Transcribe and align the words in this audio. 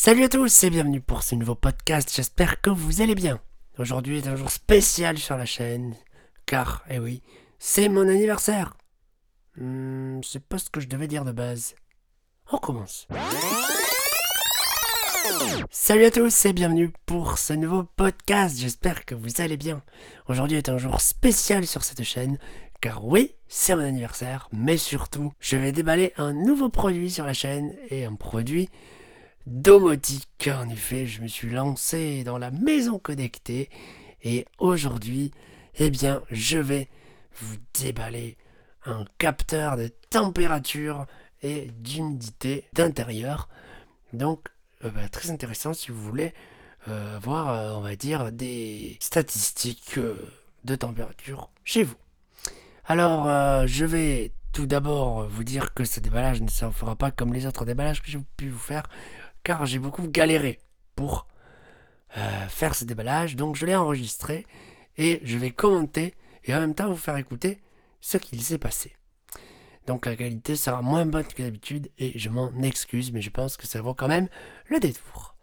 Salut 0.00 0.22
à 0.22 0.28
tous 0.28 0.62
et 0.62 0.70
bienvenue 0.70 1.00
pour 1.00 1.24
ce 1.24 1.34
nouveau 1.34 1.56
podcast, 1.56 2.08
j'espère 2.14 2.60
que 2.60 2.70
vous 2.70 3.02
allez 3.02 3.16
bien. 3.16 3.40
Aujourd'hui 3.78 4.18
est 4.18 4.28
un 4.28 4.36
jour 4.36 4.48
spécial 4.48 5.18
sur 5.18 5.36
la 5.36 5.44
chaîne, 5.44 5.96
car, 6.46 6.84
eh 6.88 7.00
oui, 7.00 7.20
c'est 7.58 7.88
mon 7.88 8.08
anniversaire. 8.08 8.76
Hmm, 9.56 10.20
c'est 10.22 10.42
pas 10.44 10.58
ce 10.58 10.70
que 10.70 10.78
je 10.78 10.86
devais 10.86 11.08
dire 11.08 11.24
de 11.24 11.32
base. 11.32 11.74
On 12.52 12.58
commence. 12.58 13.08
Salut 15.68 16.04
à 16.04 16.12
tous 16.12 16.46
et 16.46 16.52
bienvenue 16.52 16.92
pour 17.04 17.36
ce 17.36 17.52
nouveau 17.54 17.82
podcast, 17.82 18.56
j'espère 18.56 19.04
que 19.04 19.16
vous 19.16 19.40
allez 19.40 19.56
bien. 19.56 19.82
Aujourd'hui 20.28 20.58
est 20.58 20.68
un 20.68 20.78
jour 20.78 21.00
spécial 21.00 21.66
sur 21.66 21.82
cette 21.82 22.04
chaîne, 22.04 22.38
car 22.80 23.04
oui, 23.04 23.34
c'est 23.48 23.74
mon 23.74 23.82
anniversaire, 23.82 24.48
mais 24.52 24.76
surtout, 24.76 25.32
je 25.40 25.56
vais 25.56 25.72
déballer 25.72 26.12
un 26.18 26.32
nouveau 26.32 26.68
produit 26.68 27.10
sur 27.10 27.26
la 27.26 27.34
chaîne, 27.34 27.74
et 27.90 28.04
un 28.04 28.14
produit 28.14 28.68
domotique. 29.48 30.50
En 30.52 30.68
effet, 30.68 31.06
je 31.06 31.22
me 31.22 31.28
suis 31.28 31.50
lancé 31.50 32.22
dans 32.24 32.38
la 32.38 32.50
maison 32.50 32.98
connectée, 32.98 33.70
et 34.22 34.46
aujourd'hui, 34.58 35.32
eh 35.76 35.90
bien, 35.90 36.22
je 36.30 36.58
vais 36.58 36.88
vous 37.40 37.56
déballer 37.80 38.36
un 38.84 39.04
capteur 39.18 39.76
de 39.76 39.90
température 40.10 41.06
et 41.42 41.70
d'humidité 41.78 42.64
d'intérieur. 42.72 43.48
Donc, 44.12 44.48
euh, 44.84 44.90
bah, 44.90 45.08
très 45.08 45.30
intéressant 45.30 45.72
si 45.72 45.90
vous 45.90 46.00
voulez 46.00 46.32
euh, 46.88 47.16
avoir, 47.16 47.50
euh, 47.50 47.72
on 47.74 47.80
va 47.80 47.96
dire, 47.96 48.32
des 48.32 48.96
statistiques 49.00 49.98
de 50.64 50.74
température 50.74 51.50
chez 51.64 51.84
vous. 51.84 51.96
Alors, 52.84 53.66
je 53.66 53.84
vais 53.84 54.32
tout 54.52 54.66
d'abord 54.66 55.28
vous 55.28 55.44
dire 55.44 55.74
que 55.74 55.84
ce 55.84 56.00
déballage 56.00 56.40
ne 56.40 56.48
se 56.48 56.70
fera 56.70 56.96
pas 56.96 57.10
comme 57.10 57.34
les 57.34 57.44
autres 57.44 57.66
déballages 57.66 58.00
que 58.02 58.10
j'ai 58.10 58.18
pu 58.38 58.48
vous 58.48 58.58
faire, 58.58 58.84
car 59.48 59.64
j'ai 59.64 59.78
beaucoup 59.78 60.06
galéré 60.06 60.58
pour 60.94 61.26
faire 62.48 62.74
ce 62.74 62.84
déballage. 62.84 63.34
Donc, 63.34 63.56
je 63.56 63.64
l'ai 63.64 63.74
enregistré 63.74 64.44
et 64.98 65.22
je 65.24 65.38
vais 65.38 65.52
commenter 65.52 66.14
et 66.44 66.54
en 66.54 66.60
même 66.60 66.74
temps 66.74 66.90
vous 66.90 66.96
faire 66.96 67.16
écouter 67.16 67.62
ce 68.02 68.18
qu'il 68.18 68.42
s'est 68.42 68.58
passé. 68.58 68.94
Donc 69.86 70.04
la 70.04 70.16
qualité 70.16 70.54
sera 70.54 70.82
moins 70.82 71.06
bonne 71.06 71.24
que 71.24 71.42
d'habitude 71.42 71.90
et 71.96 72.18
je 72.18 72.28
m'en 72.28 72.52
excuse, 72.60 73.10
mais 73.10 73.22
je 73.22 73.30
pense 73.30 73.56
que 73.56 73.66
ça 73.66 73.80
vaut 73.80 73.94
quand 73.94 74.08
même 74.08 74.28
le 74.66 74.80
détour. 74.80 75.34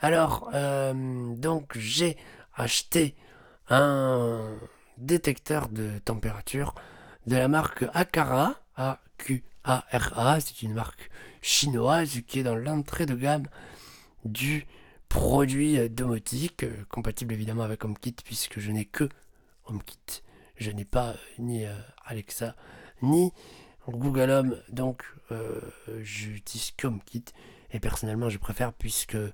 Alors, 0.00 0.50
euh, 0.54 0.94
donc 1.36 1.76
j'ai 1.76 2.16
acheté 2.54 3.14
un 3.68 4.56
détecteur 4.96 5.68
de 5.68 5.98
température 5.98 6.74
de 7.26 7.36
la 7.36 7.48
marque 7.48 7.84
Akara, 7.92 8.54
A-Q-A-R-A, 8.76 9.51
c'est 9.64 10.62
une 10.62 10.74
marque 10.74 11.10
chinoise 11.40 12.20
qui 12.26 12.40
est 12.40 12.42
dans 12.42 12.56
l'entrée 12.56 13.06
de 13.06 13.14
gamme 13.14 13.46
du 14.24 14.66
produit 15.08 15.90
domotique, 15.90 16.64
euh, 16.64 16.84
compatible 16.88 17.34
évidemment 17.34 17.64
avec 17.64 17.84
HomeKit 17.84 18.16
puisque 18.24 18.60
je 18.60 18.70
n'ai 18.70 18.84
que 18.84 19.08
HomeKit. 19.66 20.22
Je 20.56 20.70
n'ai 20.70 20.84
pas 20.84 21.10
euh, 21.10 21.16
ni 21.38 21.64
Alexa 22.06 22.54
ni 23.02 23.32
Google 23.88 24.30
Home, 24.30 24.62
donc 24.68 25.02
euh, 25.32 25.60
j'utilise 26.02 26.72
HomeKit 26.82 27.24
et 27.72 27.80
personnellement 27.80 28.28
je 28.28 28.38
préfère 28.38 28.72
puisque 28.72 29.16
euh, 29.16 29.30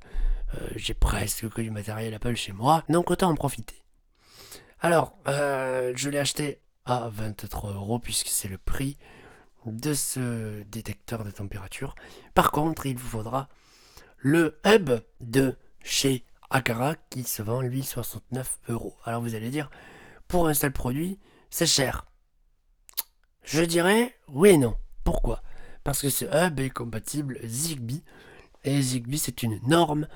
j'ai 0.77 0.95
presque 0.95 1.49
que 1.51 1.61
du 1.61 1.71
matériel 1.71 2.15
Apple 2.15 2.35
chez 2.35 2.53
moi, 2.53 2.85
donc 2.89 3.11
autant 3.11 3.31
en 3.31 3.35
profiter. 3.35 3.83
Alors, 4.81 5.19
euh, 5.27 5.93
je 5.97 6.09
l'ai 6.09 6.19
acheté 6.19 6.61
à 6.87 7.09
23 7.13 7.73
euros 7.73 7.99
puisque 7.99 8.29
c'est 8.29 8.49
le 8.49 8.59
prix 8.59 8.97
de 9.67 9.95
ce 9.95 10.63
détecteur 10.65 11.25
de 11.25 11.31
température. 11.31 11.95
Par 12.35 12.51
contre, 12.51 12.87
il 12.87 12.97
vous 12.97 13.09
faudra 13.09 13.49
le 14.19 14.59
hub 14.65 14.91
de 15.21 15.57
chez 15.83 16.25
Akara 16.51 16.97
qui 17.11 17.25
se 17.25 17.43
vend 17.43 17.61
lui 17.61 17.83
69 17.83 18.59
euros. 18.69 18.97
Alors 19.05 19.23
vous 19.23 19.35
allez 19.35 19.51
dire, 19.51 19.71
pour 20.27 20.49
un 20.49 20.55
seul 20.55 20.73
produit, 20.73 21.19
c'est 21.51 21.67
cher. 21.67 22.07
Je 23.45 23.63
dirais 23.63 24.15
oui 24.29 24.51
et 24.51 24.59
non. 24.59 24.77
Pourquoi? 25.05 25.43
Parce 25.85 26.03
que 26.03 26.11
ce 26.11 26.25
hub 26.25 26.61
est 26.61 26.71
compatible 26.71 27.39
Zigbee. 27.45 28.03
Et 28.65 28.83
Zigbee, 28.83 29.19
c'est 29.19 29.43
une 29.43 29.61
norme 29.67 30.07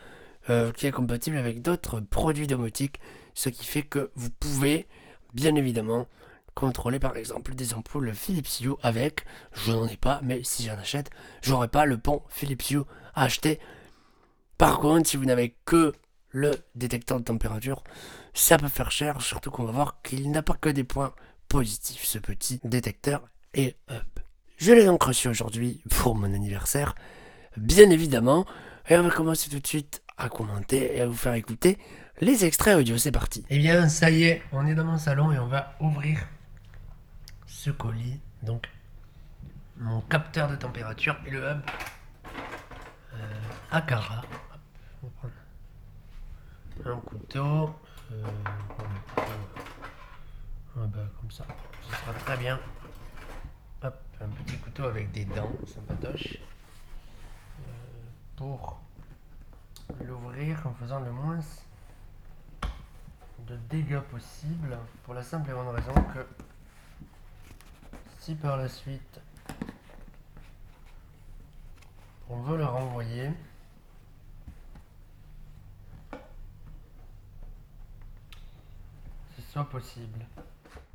euh, 0.51 0.73
qui 0.73 0.87
est 0.87 0.93
compatible 0.93 1.37
avec 1.37 1.63
d'autres 1.63 2.01
produits 2.01 2.47
domotiques. 2.47 3.01
Ce 3.35 3.49
qui 3.49 3.65
fait 3.65 3.83
que 3.83 4.11
vous 4.15 4.31
pouvez, 4.31 4.87
bien 5.33 5.55
évidemment, 5.55 6.09
contrôler 6.55 6.99
par 6.99 7.17
exemple 7.17 7.55
des 7.55 7.75
ampoules 7.75 8.13
Philips 8.15 8.61
Hue 8.61 8.75
avec, 8.83 9.25
je 9.53 9.73
n'en 9.73 9.87
ai 9.87 9.97
pas, 9.97 10.21
mais 10.23 10.43
si 10.45 10.65
j'en 10.65 10.79
achète, 10.79 11.11
j'aurai 11.43 11.69
pas 11.69 11.87
le 11.87 11.99
pont 11.99 12.23
Philips 12.29 12.71
Hue 12.71 12.83
à 13.15 13.25
acheter. 13.25 13.59
Par 14.59 14.79
contre, 14.79 15.09
si 15.09 15.17
vous 15.17 15.25
n'avez 15.25 15.57
que 15.65 15.93
le 16.29 16.53
détecteur 16.75 17.19
de 17.19 17.25
température, 17.25 17.83
ça 18.35 18.59
peut 18.59 18.69
faire 18.69 18.91
cher, 18.91 19.21
surtout 19.21 19.51
qu'on 19.51 19.65
va 19.65 19.73
voir 19.73 20.03
qu'il 20.03 20.31
n'a 20.31 20.43
pas 20.43 20.55
que 20.55 20.69
des 20.69 20.85
points 20.85 21.15
positif 21.49 22.05
ce 22.05 22.19
petit 22.19 22.61
détecteur 22.65 23.23
et 23.55 23.77
hub. 23.91 24.23
Je 24.57 24.73
l'ai 24.73 24.85
donc 24.85 25.03
reçu 25.03 25.29
aujourd'hui 25.29 25.83
pour 25.91 26.15
mon 26.15 26.33
anniversaire, 26.33 26.95
bien 27.57 27.91
évidemment, 27.91 28.47
et 28.89 28.97
on 28.97 29.03
va 29.03 29.11
commencer 29.11 29.51
tout 29.51 29.59
de 29.59 29.67
suite 29.67 30.03
à 30.17 30.29
commenter 30.29 30.97
et 30.97 31.01
à 31.01 31.07
vous 31.07 31.17
faire 31.17 31.35
écouter 31.35 31.79
les 32.21 32.45
extraits 32.45 32.77
audio. 32.77 32.97
C'est 32.97 33.13
parti. 33.13 33.45
Eh 33.51 33.59
bien, 33.59 33.89
ça 33.89 34.11
y 34.11 34.25
est, 34.25 34.43
on 34.53 34.67
est 34.67 34.75
dans 34.75 34.85
mon 34.85 34.99
salon 34.99 35.33
et 35.33 35.39
on 35.39 35.49
va 35.49 35.75
ouvrir 35.81 36.27
ce 37.63 37.71
colis. 37.71 38.19
Donc, 38.43 38.69
mon 39.77 40.01
capteur 40.01 40.49
de 40.49 40.57
température 40.57 41.17
et 41.25 41.31
le 41.31 41.39
hub 41.39 41.61
euh, 43.15 43.41
Akara. 43.71 44.23
Un 46.85 46.97
couteau. 46.97 47.73
Euh, 48.11 48.25
comme 50.75 51.31
ça, 51.31 51.45
ce 51.83 51.97
sera 51.97 52.13
très 52.15 52.37
bien. 52.37 52.59
Un 53.85 54.29
petit 54.45 54.57
couteau 54.59 54.85
avec 54.85 55.11
des 55.13 55.25
dents, 55.25 55.51
sympatoche. 55.67 56.39
Euh, 56.39 57.71
pour 58.37 58.81
l'ouvrir 60.05 60.65
en 60.65 60.75
faisant 60.75 61.01
le 61.01 61.11
moins 61.13 61.41
de 63.47 63.57
dégâts 63.71 64.01
possible. 64.01 64.79
Pour 65.05 65.15
la 65.15 65.23
simple 65.23 65.51
et 65.51 65.53
bonne 65.53 65.69
raison 65.69 65.95
que 65.95 66.27
si 68.23 68.37
par 68.37 68.57
la 68.57 68.69
suite 68.69 69.21
on 72.31 72.41
veut 72.43 72.57
le 72.57 72.65
renvoyer, 72.65 73.31
ce 79.37 79.43
soit 79.51 79.65
possible. 79.65 80.21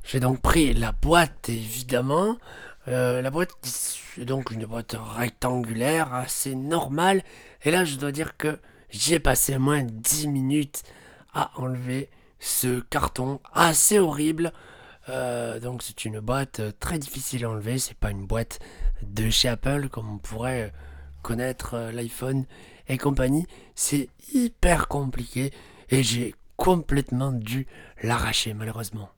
J'ai 0.04 0.20
donc 0.20 0.40
pris 0.40 0.72
la 0.72 0.92
boîte, 0.92 1.50
évidemment. 1.50 2.38
Euh, 2.88 3.20
la 3.20 3.30
boîte 3.30 3.52
est 4.16 4.24
donc 4.24 4.50
une 4.50 4.64
boîte 4.64 4.96
rectangulaire, 4.98 6.14
assez 6.14 6.54
normale. 6.54 7.22
Et 7.62 7.70
là, 7.70 7.84
je 7.84 7.96
dois 7.96 8.10
dire 8.10 8.38
que 8.38 8.58
j'ai 8.88 9.20
passé 9.20 9.58
moins 9.58 9.82
10 9.82 10.28
minutes 10.28 10.82
à 11.34 11.50
enlever 11.56 12.08
ce 12.40 12.80
carton 12.80 13.38
assez 13.52 13.98
horrible. 13.98 14.54
Euh, 15.08 15.58
donc 15.60 15.82
c'est 15.82 16.04
une 16.04 16.20
boîte 16.20 16.60
très 16.80 16.98
difficile 16.98 17.44
à 17.44 17.50
enlever. 17.50 17.78
C'est 17.78 17.96
pas 17.96 18.10
une 18.10 18.26
boîte 18.26 18.58
de 19.02 19.30
chez 19.30 19.48
Apple 19.48 19.88
comme 19.88 20.10
on 20.10 20.18
pourrait 20.18 20.72
connaître 21.22 21.74
euh, 21.74 21.92
l'iPhone 21.92 22.44
et 22.88 22.98
compagnie. 22.98 23.46
C'est 23.74 24.08
hyper 24.32 24.88
compliqué 24.88 25.52
et 25.90 26.02
j'ai 26.02 26.34
complètement 26.56 27.32
dû 27.32 27.66
l'arracher 28.02 28.54
malheureusement. 28.54 29.10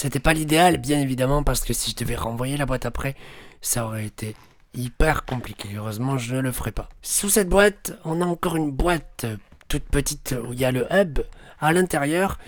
C'était 0.00 0.18
pas 0.18 0.32
l'idéal, 0.32 0.78
bien 0.78 0.98
évidemment, 0.98 1.42
parce 1.42 1.60
que 1.60 1.74
si 1.74 1.90
je 1.90 1.96
devais 1.96 2.16
renvoyer 2.16 2.56
la 2.56 2.64
boîte 2.64 2.86
après, 2.86 3.16
ça 3.60 3.84
aurait 3.84 4.06
été 4.06 4.34
hyper 4.72 5.26
compliqué. 5.26 5.68
Heureusement, 5.76 6.16
je 6.16 6.36
ne 6.36 6.40
le 6.40 6.52
ferai 6.52 6.72
pas. 6.72 6.88
Sous 7.02 7.28
cette 7.28 7.50
boîte, 7.50 7.92
on 8.06 8.22
a 8.22 8.24
encore 8.24 8.56
une 8.56 8.70
boîte 8.70 9.26
toute 9.68 9.82
petite 9.82 10.34
où 10.42 10.54
il 10.54 10.58
y 10.58 10.64
a 10.64 10.72
le 10.72 10.86
hub 10.90 11.18
à 11.60 11.74
l'intérieur, 11.74 12.38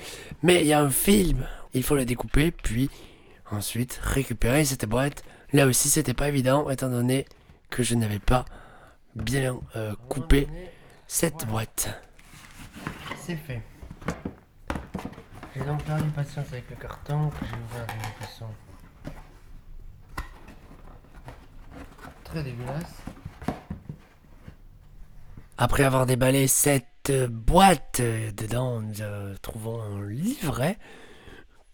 mais 0.43 0.63
il 0.63 0.67
y 0.67 0.73
a 0.73 0.81
un 0.81 0.89
film. 0.89 1.47
Il 1.75 1.83
faut 1.83 1.95
le 1.95 2.07
découper, 2.07 2.53
puis 2.53 2.89
ensuite 3.51 4.01
récupérer 4.03 4.65
cette 4.65 4.87
boîte. 4.87 5.23
Là 5.53 5.67
aussi, 5.67 5.91
c'était 5.91 6.15
pas 6.15 6.29
évident, 6.31 6.71
étant 6.71 6.89
donné 6.89 7.27
que 7.69 7.83
je 7.83 7.95
n'avais 7.95 8.19
pas 8.19 8.47
bien 9.15 9.61
euh, 9.77 9.93
coupé 10.09 10.49
cette 11.07 11.45
boîte. 11.45 12.01
C'est 13.21 13.37
fait. 13.37 13.61
J'ai 15.55 15.65
donc 15.65 15.85
perdu 15.85 16.09
patience 16.11 16.47
avec 16.51 16.71
le 16.71 16.77
carton 16.77 17.29
que 17.29 17.45
j'ai 17.45 17.57
ouvert 17.57 17.87
d'une 17.87 18.27
façon 18.27 18.47
très 22.25 22.43
dégueulasse. 22.43 23.03
Après 25.59 25.85
avoir 25.85 26.07
déballé 26.07 26.47
cette 26.49 27.13
boîte, 27.29 28.01
euh, 28.01 28.33
dedans 28.33 28.81
nous 28.81 29.03
euh, 29.03 29.35
trouvons 29.43 29.83
un 29.83 30.09
livret 30.09 30.79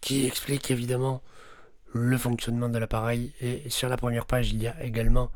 qui 0.01 0.25
explique 0.25 0.71
évidemment 0.71 1.21
le 1.93 2.17
fonctionnement 2.17 2.67
de 2.67 2.77
l'appareil. 2.77 3.33
Et 3.39 3.69
sur 3.69 3.87
la 3.87 3.95
première 3.95 4.25
page, 4.25 4.51
il 4.51 4.61
y 4.61 4.67
a 4.67 4.83
également 4.83 5.31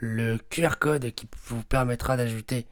le 0.00 0.38
QR 0.50 0.78
code 0.80 1.10
qui 1.10 1.28
vous 1.44 1.62
permettra 1.62 2.16
d'ajouter 2.16 2.66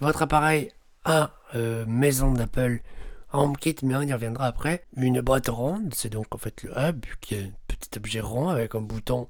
votre 0.00 0.22
appareil 0.22 0.70
à 1.04 1.30
euh, 1.54 1.86
maison 1.86 2.32
d'Apple 2.32 2.80
HomeKit, 3.32 3.76
mais 3.82 3.96
on 3.96 4.02
y 4.02 4.12
reviendra 4.12 4.46
après. 4.46 4.84
Une 4.96 5.20
boîte 5.20 5.48
ronde, 5.48 5.94
c'est 5.94 6.10
donc 6.10 6.34
en 6.34 6.38
fait 6.38 6.62
le 6.62 6.72
hub, 6.76 7.04
qui 7.20 7.34
est 7.34 7.44
un 7.44 7.52
petit 7.66 7.96
objet 7.96 8.20
rond 8.20 8.48
avec 8.48 8.74
un 8.74 8.80
bouton 8.80 9.28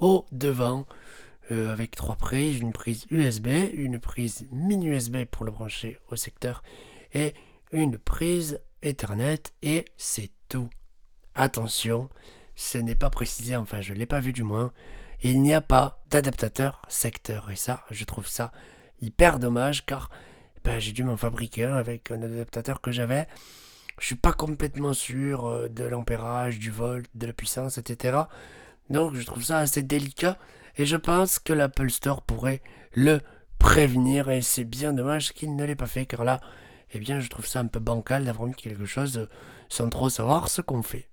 au 0.00 0.26
devant, 0.32 0.86
euh, 1.50 1.72
avec 1.72 1.94
trois 1.96 2.16
prises, 2.16 2.58
une 2.58 2.72
prise 2.72 3.06
USB, 3.10 3.48
une 3.74 3.98
prise 3.98 4.46
mini 4.50 4.88
USB 4.88 5.24
pour 5.24 5.44
le 5.44 5.52
brancher 5.52 5.98
au 6.10 6.16
secteur, 6.16 6.62
et 7.14 7.34
une 7.72 7.98
prise 7.98 8.60
Ethernet, 8.82 9.42
et 9.62 9.84
c'est 9.96 10.30
tout. 10.48 10.68
Attention, 11.34 12.08
ce 12.54 12.78
n'est 12.78 12.94
pas 12.94 13.10
précisé, 13.10 13.56
enfin 13.56 13.80
je 13.80 13.92
ne 13.92 13.98
l'ai 13.98 14.06
pas 14.06 14.20
vu 14.20 14.32
du 14.32 14.42
moins, 14.42 14.72
il 15.22 15.40
n'y 15.40 15.54
a 15.54 15.60
pas 15.60 16.02
d'adaptateur 16.10 16.82
secteur, 16.88 17.50
et 17.50 17.56
ça, 17.56 17.84
je 17.90 18.04
trouve 18.04 18.26
ça 18.26 18.52
hyper 19.00 19.38
dommage, 19.38 19.86
car 19.86 20.10
ben, 20.64 20.78
j'ai 20.78 20.92
dû 20.92 21.04
m'en 21.04 21.16
fabriquer 21.16 21.64
un 21.64 21.76
avec 21.76 22.10
un 22.10 22.22
adaptateur 22.22 22.80
que 22.80 22.92
j'avais. 22.92 23.26
Je 24.00 24.06
suis 24.06 24.16
pas 24.16 24.32
complètement 24.32 24.94
sûr 24.94 25.46
euh, 25.46 25.68
de 25.68 25.84
l'ampérage, 25.84 26.58
du 26.58 26.70
volt, 26.70 27.06
de 27.14 27.26
la 27.26 27.32
puissance, 27.32 27.78
etc. 27.78 28.18
Donc 28.90 29.14
je 29.14 29.24
trouve 29.24 29.42
ça 29.42 29.58
assez 29.58 29.82
délicat 29.82 30.38
et 30.76 30.86
je 30.86 30.96
pense 30.96 31.38
que 31.38 31.52
l'Apple 31.52 31.90
Store 31.90 32.22
pourrait 32.22 32.62
le 32.94 33.20
prévenir 33.58 34.30
et 34.30 34.42
c'est 34.42 34.64
bien 34.64 34.92
dommage 34.92 35.32
qu'il 35.32 35.54
ne 35.54 35.64
l'ait 35.64 35.76
pas 35.76 35.86
fait 35.86 36.06
car 36.06 36.24
là, 36.24 36.40
eh 36.92 36.98
bien 36.98 37.20
je 37.20 37.28
trouve 37.28 37.46
ça 37.46 37.60
un 37.60 37.66
peu 37.66 37.80
bancal 37.80 38.24
d'avoir 38.24 38.48
mis 38.48 38.54
quelque 38.54 38.86
chose 38.86 39.18
euh, 39.18 39.28
sans 39.68 39.88
trop 39.88 40.10
savoir 40.10 40.48
ce 40.48 40.62
qu'on 40.62 40.82
fait. 40.82 41.08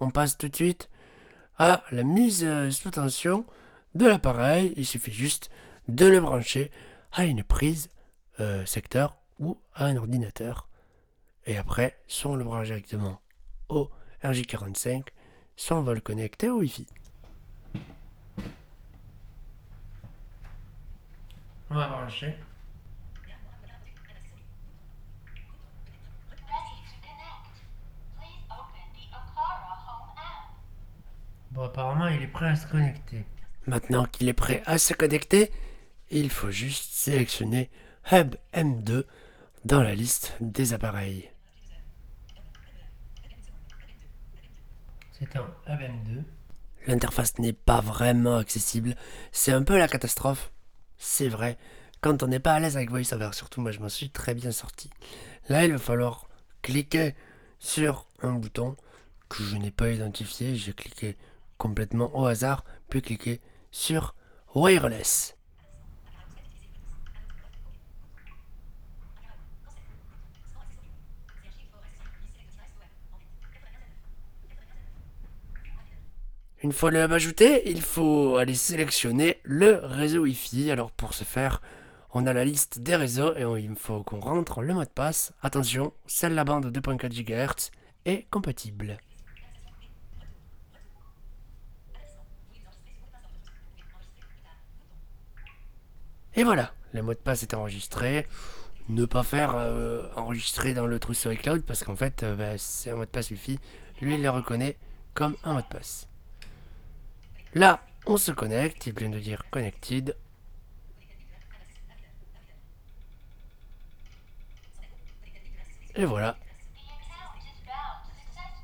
On 0.00 0.10
passe 0.10 0.36
tout 0.36 0.48
de 0.48 0.56
suite 0.56 0.90
à 1.58 1.84
la 1.90 2.02
mise 2.02 2.44
euh, 2.44 2.70
sous 2.70 2.90
tension 2.90 3.46
de 3.94 4.06
l'appareil. 4.06 4.74
Il 4.76 4.86
suffit 4.86 5.12
juste 5.12 5.50
de 5.88 6.06
le 6.06 6.20
brancher 6.20 6.70
à 7.12 7.24
une 7.24 7.42
prise 7.42 7.88
euh, 8.40 8.64
secteur 8.66 9.16
ou 9.38 9.58
à 9.74 9.86
un 9.86 9.96
ordinateur. 9.96 10.68
Et 11.46 11.56
après, 11.56 11.98
soit 12.06 12.32
on 12.32 12.36
le 12.36 12.44
branche 12.44 12.66
directement 12.66 13.20
au 13.68 13.90
RJ45, 14.22 15.06
soit 15.56 15.76
on 15.76 15.82
va 15.82 15.94
le 15.94 16.00
connecter 16.00 16.48
au 16.48 16.60
Wi-Fi. 16.60 16.86
On 21.70 21.74
va 21.74 21.88
brancher. 21.88 22.34
Bon, 31.50 31.62
apparemment, 31.62 32.08
il 32.08 32.22
est 32.22 32.26
prêt 32.26 32.48
à 32.48 32.54
se 32.56 32.66
connecter. 32.66 33.24
Maintenant 33.66 34.04
qu'il 34.04 34.28
est 34.28 34.34
prêt 34.34 34.62
à 34.66 34.76
se 34.76 34.92
connecter, 34.92 35.50
il 36.10 36.28
faut 36.28 36.50
juste 36.50 36.92
sélectionner 36.92 37.70
Hub 38.12 38.36
M2 38.54 39.04
dans 39.64 39.82
la 39.82 39.96
liste 39.96 40.34
des 40.40 40.72
appareils. 40.72 41.28
C'est 45.10 45.34
un 45.34 45.46
Hub 45.66 45.80
M2. 45.80 46.22
L'interface 46.86 47.36
n'est 47.40 47.52
pas 47.52 47.80
vraiment 47.80 48.36
accessible. 48.36 48.94
C'est 49.32 49.50
un 49.50 49.64
peu 49.64 49.76
la 49.76 49.88
catastrophe. 49.88 50.52
C'est 50.98 51.28
vrai. 51.28 51.58
Quand 52.00 52.22
on 52.22 52.28
n'est 52.28 52.38
pas 52.38 52.54
à 52.54 52.60
l'aise 52.60 52.76
avec 52.76 52.90
VoiceOver, 52.90 53.30
surtout 53.32 53.60
moi 53.60 53.72
je 53.72 53.80
m'en 53.80 53.88
suis 53.88 54.10
très 54.10 54.34
bien 54.34 54.52
sorti. 54.52 54.88
Là, 55.48 55.64
il 55.64 55.72
va 55.72 55.78
falloir 55.78 56.28
cliquer 56.62 57.16
sur 57.58 58.06
un 58.22 58.34
bouton 58.34 58.76
que 59.28 59.42
je 59.42 59.56
n'ai 59.56 59.72
pas 59.72 59.90
identifié. 59.90 60.54
J'ai 60.54 60.74
cliqué 60.74 61.16
complètement 61.58 62.16
au 62.16 62.26
hasard, 62.26 62.64
puis 62.88 63.02
cliquer 63.02 63.40
sur 63.72 64.14
Wireless. 64.54 65.35
Une 76.62 76.72
fois 76.72 76.90
le 76.90 77.04
hub 77.04 77.12
ajouté, 77.12 77.68
il 77.68 77.82
faut 77.82 78.36
aller 78.36 78.54
sélectionner 78.54 79.40
le 79.44 79.80
réseau 79.82 80.22
Wi-Fi. 80.22 80.70
Alors 80.70 80.90
pour 80.90 81.12
ce 81.12 81.22
faire, 81.22 81.60
on 82.14 82.26
a 82.26 82.32
la 82.32 82.46
liste 82.46 82.78
des 82.78 82.96
réseaux 82.96 83.34
et 83.36 83.62
il 83.62 83.76
faut 83.76 84.02
qu'on 84.02 84.20
rentre 84.20 84.62
le 84.62 84.72
mot 84.72 84.84
de 84.84 84.88
passe. 84.88 85.34
Attention, 85.42 85.92
celle 86.06 86.34
la 86.34 86.44
bande 86.44 86.74
2.4 86.74 87.10
GHz 87.12 87.70
est 88.06 88.26
compatible. 88.30 88.96
Et 96.36 96.44
voilà, 96.44 96.72
le 96.92 97.02
mot 97.02 97.12
de 97.12 97.18
passe 97.18 97.42
est 97.42 97.52
enregistré. 97.52 98.26
Ne 98.88 99.04
pas 99.04 99.22
faire 99.24 99.54
euh, 99.56 100.08
enregistrer 100.16 100.72
dans 100.72 100.86
le 100.86 100.98
trousseau 100.98 101.30
iCloud 101.30 101.62
parce 101.64 101.84
qu'en 101.84 101.96
fait, 101.96 102.22
euh, 102.22 102.34
bah, 102.34 102.56
c'est 102.56 102.90
un 102.90 102.96
mot 102.96 103.04
de 103.04 103.10
passe 103.10 103.30
Wi-Fi. 103.30 103.58
Lui, 104.00 104.14
il 104.14 104.22
le 104.22 104.30
reconnaît 104.30 104.78
comme 105.12 105.36
un 105.44 105.52
mot 105.52 105.60
de 105.60 105.66
passe. 105.66 106.08
Là, 107.56 107.80
on 108.04 108.18
se 108.18 108.32
connecte, 108.32 108.86
il 108.86 108.92
vient 108.92 109.08
de 109.08 109.18
dire 109.18 109.42
connected. 109.50 110.14
Et 115.94 116.04
voilà. 116.04 116.36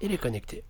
Il 0.03 0.13
est 0.13 0.19
connecté. 0.19 0.63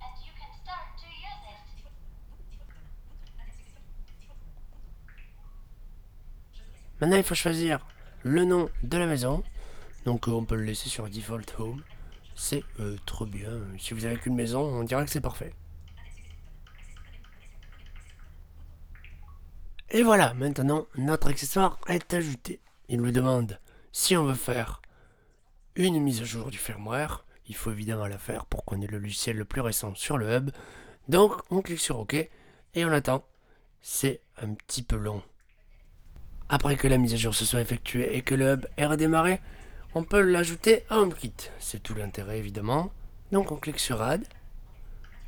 Maintenant, 7.01 7.17
il 7.17 7.25
faut 7.25 7.35
choisir 7.35 7.85
le 8.23 8.45
nom 8.45 8.71
de 8.85 8.99
la 8.99 9.07
maison. 9.07 9.43
Donc, 10.05 10.29
on 10.29 10.45
peut 10.45 10.55
le 10.55 10.63
laisser 10.63 10.89
sur 10.89 11.09
Default 11.11 11.59
Home. 11.59 11.83
C'est 12.37 12.63
euh, 12.79 12.97
trop 13.05 13.27
bien. 13.27 13.63
Si 13.81 13.95
vous 13.95 14.05
avez 14.05 14.17
qu'une 14.17 14.37
maison, 14.37 14.61
on 14.61 14.85
dirait 14.85 15.05
que 15.05 15.11
c'est 15.11 15.21
parfait. 15.21 15.53
Et 19.95 20.03
voilà, 20.03 20.33
maintenant 20.33 20.87
notre 20.97 21.29
accessoire 21.29 21.79
est 21.87 22.15
ajouté. 22.15 22.61
Il 22.89 23.03
nous 23.03 23.11
demande 23.11 23.59
si 23.93 24.17
on 24.17 24.25
veut 24.25 24.33
faire 24.33 24.81
une 25.77 26.01
mise 26.01 26.23
à 26.23 26.25
jour 26.25 26.51
du 26.51 26.57
firmware. 26.57 27.27
Il 27.47 27.55
faut 27.55 27.71
évidemment 27.71 28.07
la 28.07 28.17
faire 28.17 28.47
pour 28.47 28.65
qu'on 28.65 28.81
ait 28.81 28.87
le 28.87 28.99
logiciel 28.99 29.37
le 29.37 29.45
plus 29.45 29.61
récent 29.61 29.95
sur 29.95 30.17
le 30.17 30.35
hub. 30.35 30.51
Donc 31.09 31.35
on 31.51 31.61
clique 31.61 31.79
sur 31.79 31.99
OK 31.99 32.15
et 32.15 32.85
on 32.87 32.89
attend. 32.91 33.23
C'est 33.83 34.23
un 34.41 34.55
petit 34.55 34.83
peu 34.83 34.97
long. 34.97 35.23
Après 36.49 36.77
que 36.77 36.89
la 36.89 36.97
mise 36.97 37.13
à 37.13 37.19
jour 37.19 37.35
se 37.35 37.45
soit 37.45 37.61
effectuée 37.61 38.17
et 38.17 38.23
que 38.23 38.35
le 38.35 38.55
hub 38.55 38.67
ait 38.79 38.87
redémarré, 38.87 39.43
on 39.95 40.05
peut 40.05 40.23
l'ajouter 40.23 40.87
à 40.89 41.01
HomeKit. 41.01 41.51
C'est 41.59 41.83
tout 41.83 41.95
l'intérêt 41.95 42.39
évidemment. 42.39 42.91
Donc 43.31 43.53
on 43.53 43.57
clique 43.57 43.79
sur 43.79 44.01
Add. 44.01 44.25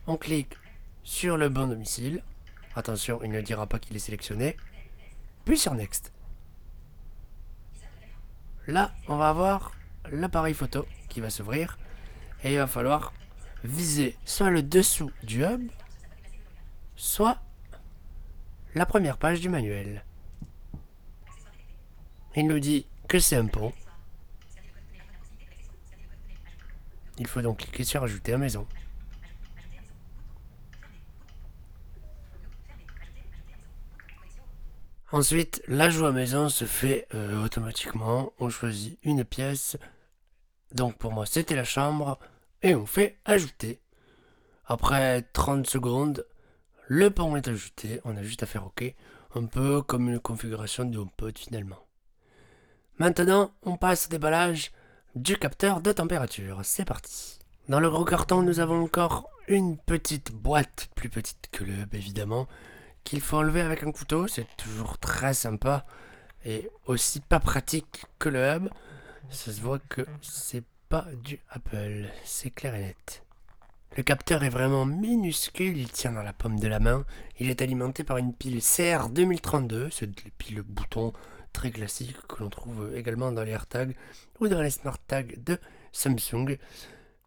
On 0.07 0.17
clique 0.17 0.55
sur 1.03 1.37
le 1.37 1.50
bon 1.50 1.67
domicile. 1.67 2.23
Attention, 2.76 3.21
il 3.23 3.31
ne 3.31 3.40
dira 3.40 3.66
pas 3.66 3.78
qu'il 3.78 3.97
est 3.97 4.00
sélectionné. 4.00 4.57
Puis 5.45 5.59
sur 5.59 5.75
Next. 5.75 6.12
Là, 8.66 8.93
on 9.09 9.16
va 9.16 9.28
avoir 9.28 9.73
l'appareil 10.11 10.54
photo 10.54 10.87
qui 11.09 11.21
va 11.21 11.31
s'ouvrir. 11.31 11.78
Et 12.43 12.52
il 12.52 12.59
va 12.59 12.66
falloir 12.66 13.12
viser 13.62 14.16
soit 14.25 14.50
le 14.50 14.62
dessous 14.62 15.11
du 15.23 15.45
hub, 15.45 15.71
soit 16.97 17.40
la 18.75 18.87
première 18.87 19.19
page 19.19 19.40
du 19.40 19.49
manuel. 19.49 20.04
Il 22.37 22.49
nous 22.49 22.59
dit 22.59 22.87
que 23.09 23.19
c'est 23.19 23.37
un 23.37 23.47
pont. 23.47 23.73
Il 27.19 27.26
faut 27.28 27.43
donc 27.43 27.59
cliquer 27.59 27.85
sur 27.85 28.02
Ajouter 28.02 28.33
à 28.33 28.38
maison. 28.38 28.66
Ensuite, 35.14 35.62
l'ajout 35.68 36.06
à 36.06 36.11
maison 36.11 36.49
se 36.49 36.64
fait 36.64 37.06
euh, 37.14 37.44
automatiquement. 37.44 38.33
On 38.40 38.50
choisit 38.50 38.99
une 39.04 39.25
pièce. 39.25 39.76
Donc 40.73 40.99
pour 40.99 41.12
moi, 41.12 41.25
c'était 41.25 41.54
la 41.54 41.62
chambre. 41.62 42.18
Et 42.62 42.75
on 42.75 42.85
fait 42.85 43.21
ajouter. 43.25 43.80
Après 44.66 45.23
30 45.23 45.68
secondes, 45.68 46.26
le 46.88 47.11
pont 47.11 47.37
est 47.37 47.47
ajouté. 47.47 48.00
On 48.04 48.16
a 48.16 48.25
juste 48.25 48.42
à 48.42 48.47
faire 48.47 48.66
OK. 48.66 48.92
Un 49.37 49.44
peu 49.44 49.83
comme 49.83 50.09
une 50.09 50.18
configuration 50.18 50.85
de 50.85 50.99
HomePod 50.99 51.38
finalement. 51.38 51.87
Maintenant, 52.99 53.52
on 53.62 53.76
passe 53.76 54.06
au 54.06 54.11
déballage 54.11 54.73
du 55.14 55.37
capteur 55.37 55.80
de 55.80 55.92
température. 55.92 56.59
C'est 56.64 56.85
parti. 56.85 57.38
Dans 57.68 57.78
le 57.78 57.88
gros 57.88 58.04
carton, 58.04 58.42
nous 58.42 58.59
avons 58.59 58.83
encore 58.83 59.30
une 59.47 59.78
petite 59.78 60.33
boîte, 60.33 60.88
plus 60.97 61.09
petite 61.09 61.50
que 61.52 61.62
le 61.62 61.73
hub 61.75 61.94
évidemment, 61.94 62.49
qu'il 63.05 63.21
faut 63.21 63.37
enlever 63.37 63.61
avec 63.61 63.83
un 63.83 63.93
couteau, 63.93 64.27
c'est 64.27 64.49
toujours 64.57 64.99
très 64.99 65.35
sympa. 65.35 65.85
est 66.45 66.69
aussi 66.87 67.21
pas 67.21 67.41
pratique 67.41 68.05
que 68.19 68.29
le 68.29 68.45
hub. 68.45 68.69
Ça 69.31 69.53
se 69.53 69.61
voit 69.61 69.79
que 69.79 70.07
c'est 70.21 70.65
pas 70.89 71.07
du 71.23 71.41
Apple, 71.51 72.07
c'est 72.25 72.51
clair 72.51 72.75
et 72.75 72.81
net. 72.81 73.23
Le 73.97 74.03
capteur 74.03 74.43
est 74.43 74.51
vraiment 74.51 74.87
minuscule, 74.87 75.77
il 75.77 75.91
tient 75.91 76.13
dans 76.13 76.23
la 76.23 76.33
paume 76.33 76.59
de 76.59 76.67
la 76.67 76.81
main. 76.81 77.05
Il 77.39 77.49
est 77.49 77.63
alimenté 77.63 78.03
par 78.03 78.17
une 78.17 78.35
pile 78.35 78.61
CR 78.61 79.09
2032, 79.09 79.89
c'est 79.91 80.07
une 80.07 80.31
pile 80.37 80.63
bouton 80.63 81.13
très 81.53 81.71
classique 81.71 82.17
que 82.27 82.43
l'on 82.43 82.51
trouve 82.51 82.93
également 82.97 83.31
dans 83.31 83.45
les 83.45 83.53
AirTags 83.53 83.95
ou 84.41 84.49
dans 84.49 84.61
les 84.61 84.71
Smart 84.71 84.99
Tags 85.07 85.23
de 85.37 85.59
Samsung. 85.93 86.59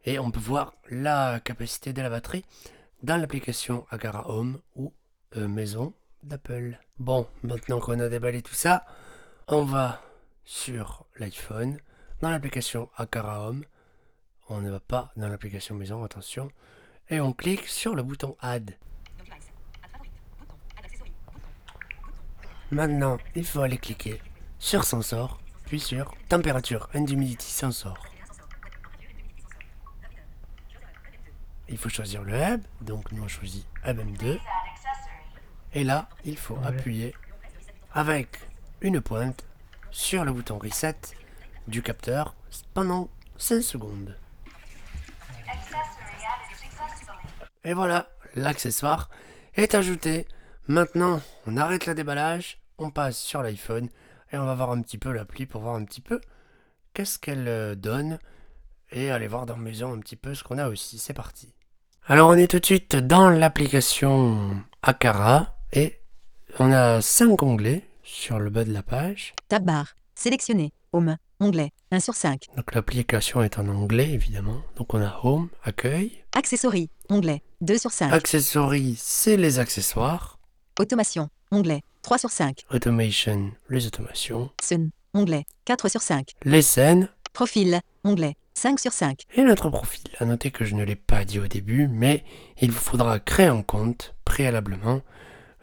Et 0.03 0.19
on 0.19 0.29
peut 0.29 0.41
voir 0.41 0.73
la 0.89 1.39
capacité 1.39 1.93
de 1.93 2.01
la 2.01 2.09
batterie 2.09 2.43
dans 3.01 3.17
l'application 3.17 3.85
Agara 3.89 4.29
Home 4.29 4.59
ou 4.75 4.93
euh, 5.35 5.47
Maison 5.47 5.93
d'Apple. 6.23 6.79
Bon, 6.99 7.27
maintenant 7.43 7.79
qu'on 7.79 7.99
a 7.99 8.09
déballé 8.09 8.41
tout 8.41 8.53
ça, 8.53 8.85
on 9.47 9.63
va 9.63 10.01
sur 10.45 11.05
l'iPhone, 11.17 11.77
dans 12.21 12.29
l'application 12.29 12.89
Agara 12.95 13.47
Home. 13.47 13.65
On 14.49 14.61
ne 14.61 14.69
va 14.69 14.79
pas 14.79 15.11
dans 15.17 15.27
l'application 15.27 15.75
Maison, 15.75 16.03
attention. 16.03 16.49
Et 17.09 17.19
on 17.19 17.33
clique 17.33 17.67
sur 17.67 17.95
le 17.95 18.03
bouton 18.03 18.35
Add. 18.39 18.77
Maintenant, 22.71 23.17
il 23.35 23.45
faut 23.45 23.61
aller 23.61 23.77
cliquer 23.77 24.21
sur 24.59 24.83
Sensor, 24.83 25.39
puis 25.65 25.79
sur 25.79 26.13
Température 26.27 26.89
and 26.93 27.05
Humidity 27.05 27.49
Sensor. 27.49 27.97
Il 31.69 31.77
faut 31.77 31.89
choisir 31.89 32.23
le 32.23 32.33
hub, 32.33 32.61
donc 32.81 33.11
nous 33.11 33.23
on 33.23 33.27
choisit 33.27 33.65
hub 33.85 33.99
M2. 33.99 34.39
Et 35.73 35.83
là, 35.83 36.09
il 36.25 36.37
faut 36.37 36.57
appuyer 36.63 37.13
avec 37.93 38.39
une 38.81 39.01
pointe 39.01 39.45
sur 39.91 40.23
le 40.23 40.31
bouton 40.31 40.57
Reset 40.57 40.95
du 41.67 41.81
capteur 41.81 42.35
pendant 42.73 43.09
5 43.37 43.61
secondes. 43.61 44.15
Et 47.63 47.73
voilà, 47.73 48.07
l'accessoire 48.35 49.09
est 49.55 49.75
ajouté. 49.75 50.27
Maintenant, 50.67 51.21
on 51.45 51.57
arrête 51.57 51.85
le 51.85 51.95
déballage, 51.95 52.59
on 52.77 52.91
passe 52.91 53.17
sur 53.17 53.41
l'iPhone 53.41 53.89
et 54.31 54.37
on 54.37 54.45
va 54.45 54.55
voir 54.55 54.71
un 54.71 54.81
petit 54.81 54.97
peu 54.97 55.11
l'appli 55.11 55.45
pour 55.45 55.61
voir 55.61 55.75
un 55.75 55.83
petit 55.83 56.01
peu 56.01 56.21
qu'est-ce 56.93 57.19
qu'elle 57.19 57.47
euh, 57.47 57.75
donne 57.75 58.19
et 58.91 59.11
aller 59.11 59.27
voir 59.27 59.45
dans 59.45 59.57
Maison 59.57 59.93
un 59.93 59.99
petit 59.99 60.15
peu 60.15 60.33
ce 60.33 60.43
qu'on 60.43 60.57
a 60.57 60.67
aussi. 60.67 60.97
C'est 60.97 61.13
parti. 61.13 61.53
Alors 62.05 62.29
on 62.29 62.33
est 62.33 62.49
tout 62.49 62.59
de 62.59 62.65
suite 62.65 62.95
dans 62.95 63.29
l'application 63.29 64.63
Akara 64.81 65.56
et 65.73 65.99
on 66.59 66.71
a 66.71 67.01
5 67.01 67.41
onglets 67.43 67.83
sur 68.03 68.39
le 68.39 68.49
bas 68.49 68.63
de 68.63 68.71
la 68.73 68.83
page. 68.83 69.33
Tab 69.49 69.65
bar. 69.65 69.95
Sélectionné. 70.15 70.71
Home. 70.93 71.17
Onglet. 71.39 71.71
1 71.91 71.99
sur 71.99 72.15
5. 72.15 72.45
Donc 72.55 72.73
l'application 72.73 73.43
est 73.43 73.59
en 73.59 73.67
anglais 73.67 74.09
évidemment. 74.09 74.61
Donc 74.75 74.93
on 74.93 75.01
a 75.01 75.19
Home, 75.23 75.49
accueil. 75.63 76.23
Accessories. 76.35 76.89
Onglet. 77.09 77.43
2 77.61 77.77
sur 77.77 77.91
5. 77.91 78.11
Accessories, 78.11 78.95
c'est 78.97 79.37
les 79.37 79.59
accessoires. 79.59 80.39
Automation. 80.79 81.29
Onglet. 81.51 81.83
3 82.01 82.17
sur 82.17 82.31
5. 82.31 82.63
Automation, 82.71 83.51
les 83.69 83.85
automations. 83.85 84.49
Sun. 84.61 84.89
Onglet. 85.13 85.45
4 85.65 85.89
sur 85.89 86.01
5. 86.01 86.31
Les 86.43 86.61
scènes 86.61 87.09
Profil. 87.33 87.79
Onglet. 88.03 88.35
5 88.55 88.79
sur 88.79 88.91
5. 88.93 89.21
et 89.35 89.43
notre 89.43 89.69
profil. 89.69 90.05
À 90.17 90.25
noter 90.25 90.49
que 90.49 90.65
je 90.65 90.73
ne 90.73 90.83
l'ai 90.83 90.95
pas 90.95 91.25
dit 91.25 91.37
au 91.39 91.45
début, 91.47 91.87
mais 91.87 92.23
il 92.59 92.71
vous 92.71 92.79
faudra 92.79 93.19
créer 93.19 93.45
un 93.47 93.61
compte 93.61 94.15
préalablement. 94.25 95.01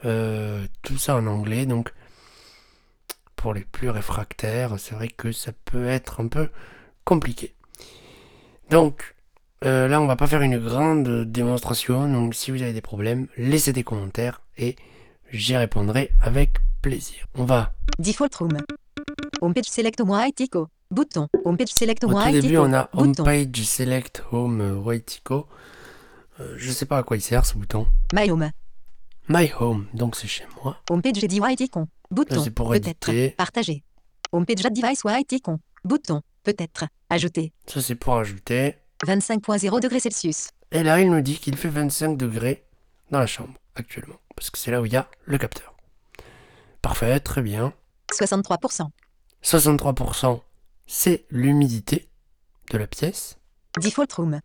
Euh, 0.05 0.67
tout 0.83 0.99
ça 0.99 1.17
en 1.17 1.27
anglais, 1.27 1.67
donc 1.67 1.93
pour 3.37 3.55
les 3.55 3.65
plus 3.65 3.91
réfractaires, 3.91 4.79
c'est 4.79 4.95
vrai 4.95 5.09
que 5.09 5.33
ça 5.33 5.53
peut 5.65 5.87
être 5.87 6.21
un 6.21 6.29
peu 6.29 6.49
compliqué. 7.05 7.55
Donc 8.71 9.15
euh, 9.65 9.89
là, 9.89 10.01
on 10.01 10.07
va 10.07 10.17
pas 10.17 10.27
faire 10.27 10.43
une 10.43 10.59
grande 10.59 11.25
démonstration, 11.25 12.11
donc 12.13 12.35
si 12.35 12.51
vous 12.51 12.63
avez 12.63 12.73
des 12.73 12.83
problèmes, 12.83 13.29
laissez 13.37 13.73
des 13.73 13.85
commentaires 13.85 14.43
et 14.59 14.77
j'y 15.33 15.57
répondrai 15.57 16.11
avec 16.21 16.59
plaisir. 16.83 17.27
On 17.35 17.45
va 17.45 17.73
Default 17.99 18.35
room. 18.39 18.59
Homepage 19.41 19.65
select 19.65 20.01
white 20.01 20.41
ico. 20.41 20.69
Bouton. 20.91 21.29
Homepage 21.45 21.73
select 21.73 22.05
Au 22.05 22.09
tout 22.09 22.15
white 22.15 22.41
début, 22.41 22.59
on 22.59 22.73
a. 22.73 22.89
Homepage 22.93 23.63
Select 23.65 24.23
Home 24.31 24.61
euh, 24.61 24.75
Waitico. 24.75 25.47
Euh, 26.41 26.55
je 26.57 26.71
sais 26.71 26.87
pas 26.87 26.99
à 26.99 27.03
quoi 27.03 27.17
il 27.17 27.21
sert 27.21 27.47
ce 27.47 27.55
bouton. 27.55 27.87
My 28.13 28.31
home. 28.31 28.51
My 29.29 29.51
Home, 29.59 29.87
donc 29.95 30.17
c'est 30.17 30.29
chez 30.29 30.45
moi. 30.63 30.77
Homepage 30.91 31.17
white 31.41 31.61
icon. 31.61 31.89
Bouton. 32.11 32.37
Là, 32.37 32.43
c'est 32.45 32.51
pour 32.51 32.71
Peut-être. 32.71 33.35
Partager. 33.37 33.83
Homepage 34.33 34.63
device 34.63 35.03
white 35.05 35.33
icon. 35.33 35.59
Bouton. 35.85 36.21
Peut-être. 36.43 36.85
Ajouter. 37.09 37.53
Ça, 37.67 37.81
c'est 37.81 37.95
pour 37.95 38.17
ajouter. 38.17 38.77
25.0 39.07 39.81
degrés 39.81 40.01
Celsius. 40.01 40.51
Et 40.73 40.83
là, 40.83 41.01
il 41.01 41.11
nous 41.11 41.21
dit 41.23 41.39
qu'il 41.39 41.57
fait 41.57 41.69
25 41.69 42.17
degrés 42.17 42.67
dans 43.11 43.19
la 43.19 43.27
chambre 43.27 43.55
actuellement. 43.75 44.17
Parce 44.37 44.51
que 44.51 44.59
c'est 44.59 44.71
là 44.71 44.81
où 44.83 44.87
il 44.87 44.93
y 44.93 44.97
a 44.97 45.09
le 45.25 45.39
capteur. 45.39 45.75
Parfait, 46.83 47.19
très 47.21 47.41
bien. 47.41 47.73
63%. 48.13 48.89
63%, 49.43 50.41
c'est 50.87 51.25
l'humidité 51.31 52.09
de 52.71 52.79
la 52.79 52.87
pièce. 52.87 53.39
Default 53.81 54.13
room. 54.17 54.41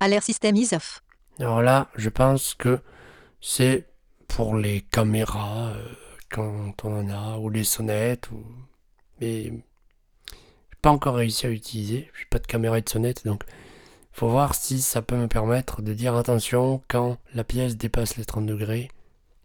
Alert 0.00 0.24
system 0.24 0.56
is 0.56 0.70
off. 0.74 1.02
Alors 1.38 1.62
là, 1.62 1.88
je 1.96 2.08
pense 2.08 2.54
que 2.54 2.80
c'est 3.48 3.86
pour 4.26 4.56
les 4.56 4.80
caméras, 4.80 5.68
euh, 5.68 5.88
quand 6.28 6.74
on 6.82 6.98
en 6.98 7.08
a, 7.08 7.38
ou 7.38 7.48
les 7.48 7.62
sonnettes, 7.62 8.28
ou... 8.32 8.44
mais 9.20 9.44
j'ai 9.44 9.62
pas 10.82 10.90
encore 10.90 11.14
réussi 11.14 11.46
à 11.46 11.50
utiliser. 11.50 12.10
J'ai 12.18 12.26
pas 12.28 12.40
de 12.40 12.46
caméra 12.48 12.76
et 12.76 12.82
de 12.82 12.88
sonnette, 12.88 13.24
donc 13.24 13.44
faut 14.10 14.28
voir 14.28 14.56
si 14.56 14.82
ça 14.82 15.00
peut 15.00 15.14
me 15.14 15.28
permettre 15.28 15.80
de 15.80 15.94
dire 15.94 16.16
attention 16.16 16.82
quand 16.88 17.18
la 17.34 17.44
pièce 17.44 17.76
dépasse 17.76 18.16
les 18.16 18.24
30 18.24 18.46
degrés, 18.46 18.90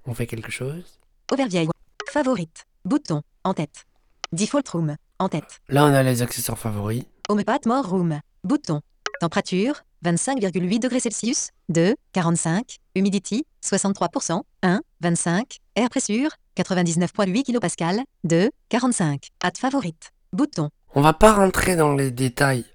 on 0.08 0.16
fait 0.16 0.26
quelque 0.26 0.52
chose. 0.52 1.00
Overview. 1.32 1.70
Favorite. 2.10 2.66
Bouton. 2.84 3.22
En 3.44 3.54
tête. 3.54 3.86
Default 4.32 4.68
room. 4.72 4.96
En 5.20 5.30
tête. 5.30 5.62
Là, 5.70 5.86
on 5.86 5.94
a 5.94 6.02
les 6.02 6.24
accessoires 6.24 6.58
favoris. 6.58 7.06
HomePod 7.30 7.68
More 7.68 7.88
Room. 7.88 8.20
Bouton. 8.44 8.82
Température 9.22 9.84
25,8 10.04 10.80
degrés 10.80 11.00
Celsius. 11.00 11.50
2. 11.70 11.94
45. 12.14 12.78
Humidity 12.96 13.46
63%. 13.64 14.42
1. 14.64 14.82
25. 15.02 15.58
Air 15.76 15.90
pressure 15.92 16.32
99,8 16.58 17.44
kPa. 17.44 18.04
2. 18.24 18.50
45. 18.70 19.28
Add 19.44 19.58
favorite. 19.60 20.10
Bouton. 20.34 20.72
On 20.96 21.02
va 21.02 21.14
pas 21.14 21.34
rentrer 21.34 21.76
dans 21.76 21.94
les 21.94 22.10
détails 22.10 22.66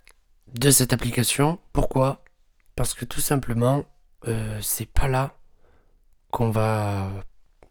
de 0.55 0.71
cette 0.71 0.93
application. 0.93 1.59
Pourquoi? 1.73 2.23
Parce 2.77 2.95
que 2.95 3.05
tout 3.05 3.21
simplement, 3.21 3.83
euh, 4.29 4.61
c'est 4.63 4.87
pas 4.89 5.09
là 5.09 5.35
qu'on 6.31 6.51
va 6.51 7.11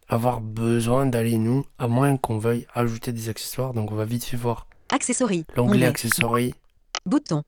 avoir 0.10 0.42
besoin 0.42 1.06
d'aller 1.06 1.38
nous, 1.38 1.66
à 1.80 1.88
moins 1.88 2.18
qu'on 2.18 2.40
veuille 2.40 2.68
ajouter 2.74 3.14
des 3.14 3.30
accessoires. 3.30 3.74
Donc 3.74 3.94
on 3.94 3.96
va 3.96 4.04
vite 4.04 4.26
fait 4.26 4.36
voir 4.36 4.68
Accessories. 4.90 5.46
l'onglet 5.56 5.76
Onglet. 5.78 5.86
accessories. 5.86 6.54
Bouton. 7.06 7.44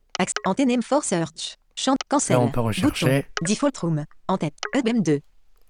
Antenne 0.46 0.82
for 0.82 1.04
search. 1.04 1.58
Chant. 1.76 1.96
Cancel. 2.10 2.36
Là 2.36 2.42
on 2.42 2.48
peut 2.48 2.62
Bouton. 2.62 2.68
rechercher. 2.68 3.26
Default 3.42 3.78
room. 3.82 4.06
En 4.28 4.38
tête. 4.38 4.56
E 4.76 4.80
EBM2. 4.80 5.22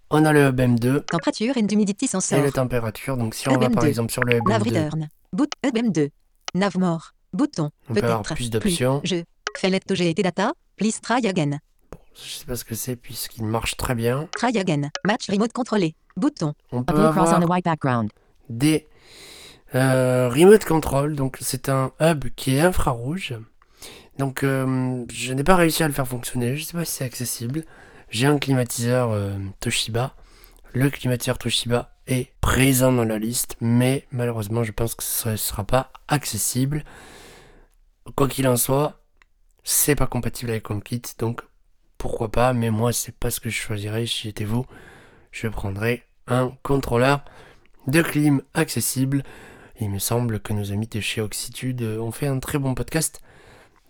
On 0.10 0.24
a 0.24 0.32
le 0.32 0.48
Hub 0.48 0.60
M2 0.60 1.04
Température 1.06 1.56
and 1.58 1.68
humidity 1.70 2.06
et 2.06 2.08
sensor. 2.08 2.42
la 2.42 2.52
température. 2.52 3.18
Donc 3.18 3.36
si 3.36 3.50
on 3.50 3.58
va 3.58 3.68
EBM2. 3.68 3.74
par 3.74 3.86
exemple 3.86 4.12
sur 4.12 4.24
le 4.24 4.38
Hub 4.38 4.48
Nav 4.48 4.62
M2, 4.64 4.66
return. 4.86 5.08
Boot. 5.34 5.52
EBM2. 5.66 6.10
Nav 6.56 6.78
more. 6.78 7.12
Bouton. 7.34 7.72
on 7.90 7.94
peut 7.94 8.04
avoir 8.04 8.22
Peut-être. 8.22 8.36
plus 8.36 8.50
d'options. 8.50 9.02
Je. 9.04 9.24
Data. 10.22 10.54
Please 10.78 11.00
try 11.02 11.26
again. 11.28 11.60
Je 12.14 12.30
sais 12.40 12.46
pas 12.46 12.56
ce 12.56 12.64
que 12.64 12.76
c'est 12.76 12.96
puisqu'il 12.96 13.44
marche 13.44 13.76
très 13.76 13.96
bien. 13.96 14.28
Try 14.38 14.58
again. 14.58 14.90
Match 15.06 15.30
remote 15.30 15.52
contrôlé. 15.52 15.96
Bouton. 16.16 16.54
On 16.72 16.84
peut 16.84 16.94
blue 16.94 17.04
cross 17.12 17.30
on 17.30 17.34
avoir 17.34 17.42
a 17.42 17.46
white 17.46 17.66
background. 17.66 18.12
des 18.50 18.88
euh, 19.76 20.30
remote 20.30 20.64
control. 20.66 21.16
Donc 21.16 21.38
c'est 21.42 21.70
un 21.70 21.92
hub 22.00 22.26
qui 22.36 22.56
est 22.56 22.62
infrarouge. 22.62 23.36
Donc 24.18 24.44
euh, 24.44 25.06
je 25.12 25.34
n'ai 25.34 25.44
pas 25.44 25.56
réussi 25.56 25.84
à 25.84 25.88
le 25.88 25.94
faire 25.94 26.08
fonctionner. 26.08 26.56
Je 26.56 26.64
sais 26.64 26.74
pas 26.74 26.86
si 26.86 26.94
c'est 26.94 27.06
accessible. 27.06 27.64
J'ai 28.10 28.28
un 28.28 28.40
climatiseur 28.40 29.12
euh, 29.12 29.38
Toshiba. 29.60 30.16
Le 30.74 30.90
climatiseur 30.90 31.38
Toshiba 31.38 31.96
est 32.08 32.32
présent 32.42 32.92
dans 32.92 33.04
la 33.04 33.20
liste, 33.20 33.58
mais 33.62 34.08
malheureusement 34.12 34.64
je 34.64 34.72
pense 34.72 34.96
que 34.96 35.04
ce 35.04 35.30
ne 35.30 35.36
sera 35.36 35.64
pas 35.64 35.92
accessible. 36.08 36.84
Quoi 38.16 38.28
qu'il 38.28 38.48
en 38.48 38.56
soit, 38.56 39.02
c'est 39.64 39.96
pas 39.96 40.08
compatible 40.08 40.52
avec 40.52 40.70
HomeKit, 40.70 41.02
donc 41.20 41.42
pourquoi 41.98 42.32
pas, 42.32 42.54
mais 42.54 42.70
moi 42.70 42.94
c'est 42.94 43.16
pas 43.16 43.32
ce 43.32 43.40
que 43.40 43.50
je 43.50 43.58
choisirais 43.58 44.06
si 44.06 44.24
j'étais 44.24 44.46
vous. 44.46 44.66
Je 45.32 45.48
prendrais 45.48 46.04
un 46.28 46.52
contrôleur 46.64 47.24
de 47.88 48.02
clim 48.02 48.42
accessible. 48.54 49.24
Il 49.80 49.90
me 49.90 50.00
semble 50.00 50.40
que 50.40 50.54
nos 50.54 50.72
amis 50.72 50.88
de 50.88 51.02
chez 51.02 51.22
Oxitude 51.22 51.82
ont 51.82 52.12
fait 52.12 52.28
un 52.28 52.40
très 52.40 52.58
bon 52.58 52.74
podcast 52.74 53.22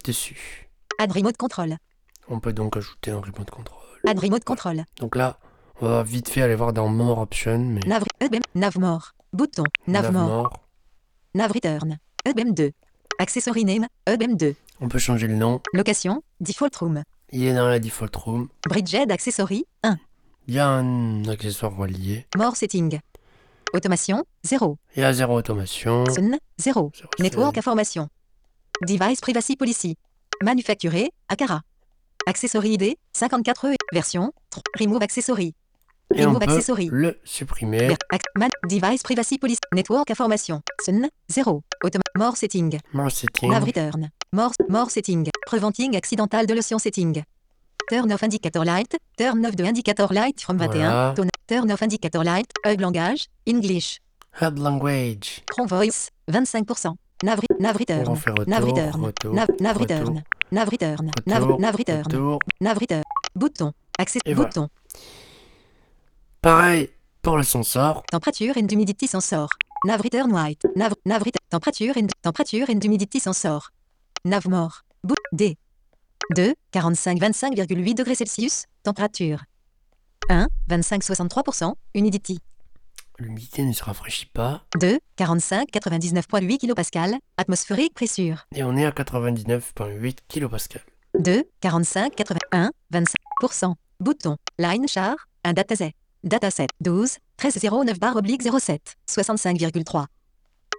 dessus. 0.07 0.69
Add 0.99 1.11
remote 1.11 1.37
control. 1.37 1.77
On 2.29 2.39
peut 2.39 2.53
donc 2.53 2.77
ajouter 2.77 3.11
un 3.11 3.19
remote 3.19 3.49
control. 3.49 3.79
Add 4.07 4.19
remote 4.19 4.43
control. 4.43 4.83
Donc 4.99 5.15
là, 5.15 5.39
on 5.81 5.87
va 5.87 6.03
vite 6.03 6.29
fait 6.29 6.41
aller 6.41 6.55
voir 6.55 6.73
dans 6.73 6.87
More 6.87 7.19
Options, 7.19 7.59
mais 7.59 7.81
Nav. 7.85 8.03
EBM. 8.19 8.41
Nav 8.55 8.79
more. 8.79 9.13
Bouton. 9.33 9.63
Nav 9.87 10.03
Nav 10.03 10.13
more. 10.13 10.27
More. 10.27 10.53
Nav 11.35 11.51
return. 11.51 11.97
EBM2. 12.25 12.71
Accessory 13.19 13.65
name. 13.65 13.87
EBM2. 14.07 14.55
On 14.81 14.87
peut 14.87 14.99
changer 14.99 15.27
le 15.27 15.35
nom. 15.35 15.61
Location. 15.73 16.23
Default 16.39 16.75
room. 16.79 17.03
Il 17.31 17.43
est 17.43 17.53
dans 17.53 17.67
la 17.67 17.79
default 17.79 18.15
room. 18.15 18.47
Bridged 18.67 19.11
accessory. 19.11 19.65
1. 19.83 19.97
Il 20.47 20.53
y 20.55 20.59
a 20.59 20.67
un 20.69 21.25
accessoire 21.25 21.75
relié. 21.75 22.25
More 22.37 22.55
setting. 22.55 22.99
Automation. 23.73 24.23
0. 24.45 24.77
Il 24.95 25.01
y 25.01 25.05
a 25.05 25.13
zéro 25.13 25.37
automation. 25.37 26.05
Sun. 26.05 26.37
0. 26.57 26.91
Network 27.19 27.57
information. 27.57 28.07
Device 28.85 29.19
privacy 29.21 29.55
policy. 29.55 29.95
Manufacturé. 30.43 31.09
Akara. 31.27 31.61
Accessory 32.27 32.73
ID. 32.73 32.97
54E. 33.13 33.75
Version. 33.93 34.31
3. 34.51 34.61
Remove 34.85 35.01
accessory. 35.03 35.53
Et 36.15 36.23
on 36.23 36.27
remove 36.29 36.39
peut 36.39 36.51
accessory. 36.53 36.87
le 36.91 37.19
supprimer. 37.25 37.89
Man- 38.37 38.49
device 38.69 39.01
privacy 39.03 39.37
policy. 39.37 39.59
Network 39.73 40.09
information. 40.09 40.61
Sun. 40.85 41.09
0. 41.29 41.63
Automa 41.83 42.03
more 42.17 42.35
setting. 42.35 42.79
More 42.93 43.09
setting. 43.09 43.49
Nav 43.51 43.63
return. 43.63 44.09
More, 44.31 44.51
more 44.69 44.89
setting. 44.89 45.27
Preventing 45.47 45.95
accidental 45.97 46.45
de 46.45 46.53
lotion 46.53 46.79
setting. 46.79 47.23
Turn 47.89 48.11
off 48.11 48.23
indicator 48.23 48.63
light. 48.63 48.97
Turn 49.17 49.45
off 49.45 49.55
de 49.55 49.63
indicator 49.65 50.07
light 50.11 50.39
from 50.41 50.57
21. 50.57 50.89
Voilà. 50.89 51.13
Tone- 51.15 51.29
Turn 51.47 51.71
off 51.71 51.81
indicator 51.81 52.23
light. 52.23 52.51
Hub 52.65 52.79
langage. 52.79 53.27
English. 53.45 53.99
Hub 54.41 54.57
language. 54.59 55.43
Cron 55.49 55.65
voice. 55.67 56.09
25%. 56.29 56.95
Nav, 57.23 57.39
re- 57.39 57.57
nav 57.59 57.73
On 57.73 57.77
return. 57.77 58.03
refait 58.13 58.31
retour. 58.31 58.45
Nav 58.47 58.63
return. 58.63 59.03
retour, 59.03 59.33
Nav, 59.33 59.47
nav 59.59 59.77
retour, 59.77 59.97
return. 59.97 60.23
Nav 60.51 60.69
return. 60.69 61.11
Nav, 61.25 61.41
retour, 61.43 61.59
nav 61.59 61.75
return. 61.75 62.03
retour. 62.03 62.39
Nav 62.59 62.77
return. 62.77 63.03
Bouton. 63.35 63.73
Accès. 63.99 64.19
Bouton. 64.35 64.69
Pareil 66.41 66.89
pour 67.21 67.37
le 67.37 67.43
sensor. 67.43 68.03
Temperature 68.11 68.53
and 68.57 68.67
humidity 68.69 69.07
sensor. 69.07 69.47
Nav 69.85 70.01
return 70.01 70.31
white. 70.31 70.63
Nav, 70.75 70.93
nav. 71.05 71.23
Temperature 71.49 71.93
and, 71.95 72.09
temperature 72.21 72.65
and 72.69 72.79
humidity 72.81 73.19
sensor. 73.19 73.59
Nav 74.23 74.45
more. 74.47 74.83
Bout. 75.03 75.17
D. 75.31 75.57
2. 76.35 76.53
45 76.71 77.17
25,8 77.19 77.93
degrés 77.95 78.15
Celsius. 78.15 78.65
Température. 78.83 79.39
1. 80.29 80.47
25 80.67 81.03
63%. 81.03 81.73
Humidity. 81.93 82.39
L'humidité 83.19 83.63
ne 83.63 83.73
se 83.73 83.83
rafraîchit 83.83 84.27
pas. 84.27 84.63
2. 84.79 84.99
45 85.15 85.69
99,8 85.71 86.57
kPa. 86.59 87.17
Atmosphérique 87.37 87.93
pressure. 87.95 88.45
Et 88.55 88.63
on 88.63 88.75
est 88.77 88.85
à 88.85 88.91
99,8 88.91 90.17
kPa. 90.27 90.79
2. 91.19 91.43
45 91.61 92.15
81 92.15 92.71
25%. 92.93 93.73
Bouton. 93.99 94.37
Line 94.59 94.87
char. 94.87 95.15
Un 95.43 95.53
dataset. 95.53 95.93
Dataset 96.23 96.67
12 96.81 97.17
13 97.37 97.59
09 97.63 97.99
bar 97.99 98.15
oblique 98.15 98.43
07 98.43 98.95
65,3. 99.09 100.05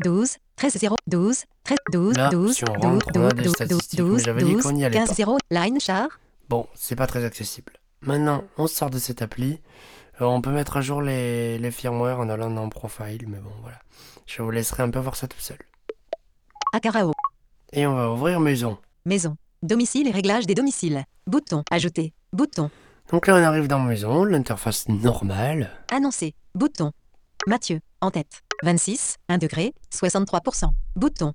12 0.04 0.36
13 0.56 0.78
0 0.78 0.96
12 1.06 1.44
13 1.64 1.78
12 1.92 2.16
Là, 2.16 2.28
12 2.30 2.54
si 2.56 2.64
on 2.64 2.72
12 2.72 2.82
rentre, 2.82 3.06
on 3.16 3.24
a 3.24 3.30
12 3.30 3.34
des 3.34 3.42
12 3.42 3.52
statistiques, 3.54 3.98
mais 4.00 4.04
12 4.06 4.24
j'avais 4.24 4.42
dit 4.44 4.52
12 4.52 4.62
qu'on 4.62 4.72
n'y 4.72 4.84
allait 4.84 4.96
15 4.96 5.08
pas. 5.08 5.14
0 5.14 5.38
line 5.50 5.80
char. 5.80 6.08
Bon, 6.48 6.66
c'est 6.74 6.96
pas 6.96 7.06
très 7.06 7.24
accessible. 7.24 7.72
Maintenant, 8.02 8.44
on 8.56 8.66
sort 8.68 8.90
de 8.90 8.98
cette 8.98 9.22
appli. 9.22 9.60
Euh, 10.20 10.24
on 10.24 10.40
peut 10.40 10.50
mettre 10.50 10.76
à 10.76 10.80
jour 10.80 11.00
les, 11.02 11.58
les 11.58 11.70
firmware 11.70 12.18
en 12.18 12.28
allant 12.28 12.50
dans 12.50 12.68
Profile, 12.68 13.26
mais 13.28 13.38
bon, 13.38 13.52
voilà. 13.62 13.78
Je 14.26 14.42
vous 14.42 14.50
laisserai 14.50 14.82
un 14.82 14.90
peu 14.90 14.98
voir 14.98 15.16
ça 15.16 15.28
tout 15.28 15.38
seul. 15.38 15.58
Acarao. 16.72 17.12
Et 17.72 17.86
on 17.86 17.94
va 17.94 18.10
ouvrir 18.10 18.40
maison. 18.40 18.78
Maison. 19.04 19.36
Domicile 19.62 20.08
et 20.08 20.10
réglage 20.10 20.46
des 20.46 20.54
domiciles. 20.54 21.04
Bouton. 21.26 21.62
Ajouter. 21.70 22.12
Bouton. 22.32 22.70
Donc 23.10 23.26
là, 23.26 23.36
on 23.36 23.42
arrive 23.42 23.68
dans 23.68 23.78
maison, 23.78 24.24
l'interface 24.24 24.88
normale. 24.88 25.70
Annoncer. 25.90 26.34
Bouton. 26.54 26.92
Mathieu. 27.46 27.80
En 28.00 28.10
tête. 28.10 28.42
26. 28.64 29.16
1 29.28 29.38
degré. 29.38 29.72
63%. 29.92 30.70
Bouton. 30.96 31.32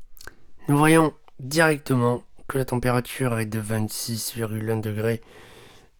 Nous 0.67 0.77
voyons 0.77 1.13
directement 1.39 2.23
que 2.47 2.57
la 2.57 2.65
température 2.65 3.39
est 3.39 3.45
de 3.45 3.59
26,1 3.59 4.81
degrés 4.81 5.21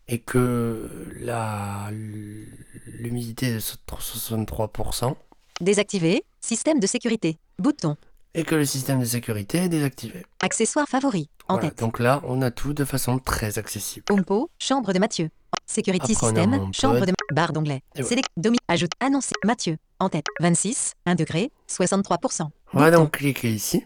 et 0.07 0.19
que 0.19 0.89
la 1.19 1.89
l'humidité 1.91 3.47
est 3.47 3.53
de 3.55 3.59
63% 3.59 5.15
Désactiver. 5.61 6.23
Système 6.41 6.79
de 6.79 6.87
sécurité. 6.87 7.37
Bouton. 7.59 7.95
et 8.35 8.43
que 8.43 8.55
le 8.55 8.65
système 8.65 8.99
de 8.99 9.05
sécurité 9.05 9.59
est 9.59 9.69
désactivé. 9.69 10.25
Accessoires 10.41 10.87
favoris. 10.87 11.27
En 11.47 11.55
Voilà, 11.55 11.69
tête. 11.69 11.79
donc 11.79 11.99
là, 11.99 12.21
on 12.25 12.41
a 12.41 12.49
tout 12.51 12.73
de 12.73 12.83
façon 12.85 13.19
très 13.19 13.59
accessible. 13.59 14.05
Ompo, 14.09 14.49
chambre 14.59 14.91
de 14.93 14.99
Mathieu. 14.99 15.29
Security 15.67 16.13
Après, 16.13 16.27
System, 16.27 16.73
chambre 16.73 17.05
de 17.05 17.13
barre 17.33 17.53
d'onglet. 17.53 17.81
Voilà. 17.95 18.09
Select, 18.09 18.29
domi, 18.37 18.57
ajoute, 18.67 18.91
annoncer, 18.99 19.35
Mathieu, 19.45 19.77
en 19.99 20.09
tête, 20.09 20.25
26, 20.39 20.93
1 21.05 21.15
degré, 21.15 21.51
63%. 21.69 22.49
On 22.73 22.79
va 22.79 22.89
Bouton. 22.89 23.03
donc 23.03 23.11
cliquer 23.17 23.53
ici 23.53 23.85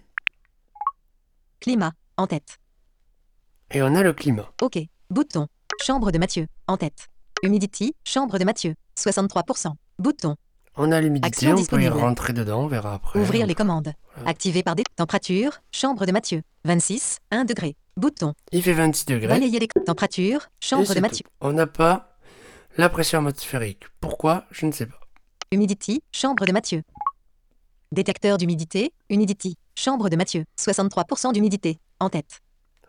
Climat, 1.59 1.91
en 2.15 2.27
tête. 2.27 2.59
et 3.71 3.81
on 3.81 3.93
a 3.95 4.01
le 4.03 4.13
climat. 4.13 4.49
OK. 4.61 4.79
Bouton. 5.09 5.47
Chambre 5.83 6.11
de 6.11 6.17
Mathieu, 6.17 6.47
en 6.67 6.77
tête. 6.77 7.07
Humidity, 7.43 7.93
chambre 8.03 8.37
de 8.39 8.43
Mathieu, 8.45 8.75
63%. 8.97 9.73
Bouton. 9.99 10.35
On 10.75 10.91
a 10.91 11.01
l'humidité, 11.01 11.27
Action 11.27 11.49
on 11.51 11.53
peut 11.53 11.57
y 11.57 11.61
disponible. 11.61 11.97
rentrer 11.97 12.33
dedans, 12.33 12.63
on 12.63 12.67
verra 12.67 12.95
après. 12.95 13.19
Ouvrir 13.19 13.47
les 13.47 13.55
commandes. 13.55 13.93
Voilà. 14.15 14.29
Activer 14.29 14.63
par 14.63 14.75
des 14.75 14.83
températures, 14.95 15.59
chambre 15.71 16.05
de 16.05 16.11
Mathieu, 16.11 16.41
26, 16.65 17.19
1 17.31 17.45
degré. 17.45 17.75
Bouton. 17.95 18.33
Il 18.51 18.61
fait 18.61 18.73
26 18.73 19.05
degrés. 19.05 19.27
Balayer 19.27 19.59
les 19.59 19.67
températures, 19.67 20.47
chambre 20.61 20.93
de 20.93 20.99
Mathieu. 20.99 21.23
tout. 21.23 21.31
On 21.41 21.53
n'a 21.53 21.65
pas 21.65 22.17
la 22.77 22.89
pression 22.89 23.19
atmosphérique. 23.19 23.83
Pourquoi? 24.01 24.45
Je 24.51 24.65
ne 24.67 24.71
sais 24.71 24.85
pas. 24.85 24.99
Humidity, 25.51 26.03
chambre 26.11 26.45
de 26.45 26.51
Mathieu. 26.51 26.83
Détecteur 27.91 28.37
d'humidité, 28.37 28.93
humidity, 29.09 29.55
chambre 29.75 30.09
de 30.09 30.15
Mathieu, 30.15 30.43
63% 30.59 31.33
d'humidité, 31.33 31.79
en 31.99 32.09
tête. 32.09 32.41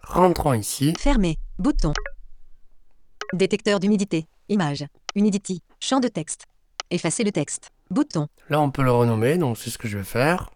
Rentrons 0.03 0.55
ici. 0.55 0.93
Fermé, 0.99 1.37
bouton. 1.59 1.93
Détecteur 3.35 3.79
d'humidité, 3.79 4.27
image, 4.49 4.87
humidity, 5.15 5.61
champ 5.81 6.01
de 6.01 6.09
texte. 6.09 6.47
Effacer 6.91 7.25
le 7.25 7.31
texte, 7.33 7.71
bouton. 7.91 8.27
Là, 8.49 8.59
on 8.61 8.71
peut 8.71 8.83
le 8.83 8.91
renommer, 8.91 9.37
donc 9.37 9.59
c'est 9.59 9.69
ce 9.69 9.77
que 9.77 9.87
je 9.87 9.99
vais 9.99 10.05
faire. 10.05 10.51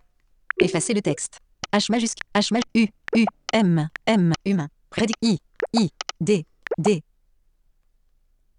Effacer 0.58 0.94
le 0.94 1.02
texte. 1.02 1.38
H 1.74 1.90
majuscule, 1.90 2.24
H 2.34 2.52
maj, 2.52 2.62
U, 2.74 2.86
U, 3.14 3.26
M, 3.52 3.88
M, 4.06 4.32
humain. 4.46 4.68
Prédic, 4.88 5.16
I, 5.20 5.38
I, 5.74 5.90
D, 6.20 6.46
D. 6.78 7.02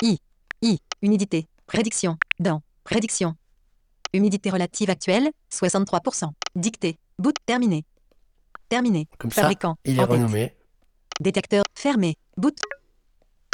I, 0.03 0.19
I, 0.61 0.79
humidité, 1.01 1.47
prédiction, 1.65 2.17
dans, 2.39 2.61
prédiction. 2.83 3.35
Humidité 4.13 4.51
relative 4.51 4.91
actuelle, 4.91 5.31
63%. 5.51 6.29
Dictée, 6.55 6.97
bout, 7.17 7.33
terminé. 7.47 7.83
Terminé. 8.69 9.07
Comme 9.17 9.31
ça, 9.31 9.41
Fabricant, 9.41 9.75
il 9.85 9.97
est 9.97 9.99
en 10.01 10.07
tête. 10.07 10.11
renommé. 10.17 10.55
Détecteur 11.19 11.63
fermé. 11.73 12.15
Boot. 12.37 12.59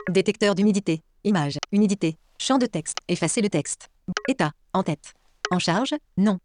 Détecteur 0.07 0.55
d'humidité. 0.55 1.03
Image. 1.23 1.57
Humidité. 1.71 2.17
Champ 2.39 2.57
de 2.57 2.65
texte. 2.65 2.97
Effacer 3.07 3.41
le 3.41 3.49
texte. 3.49 3.89
État. 4.27 4.51
En 4.73 4.83
tête. 4.83 5.13
En 5.51 5.59
charge. 5.59 5.93
Non. 6.17 6.39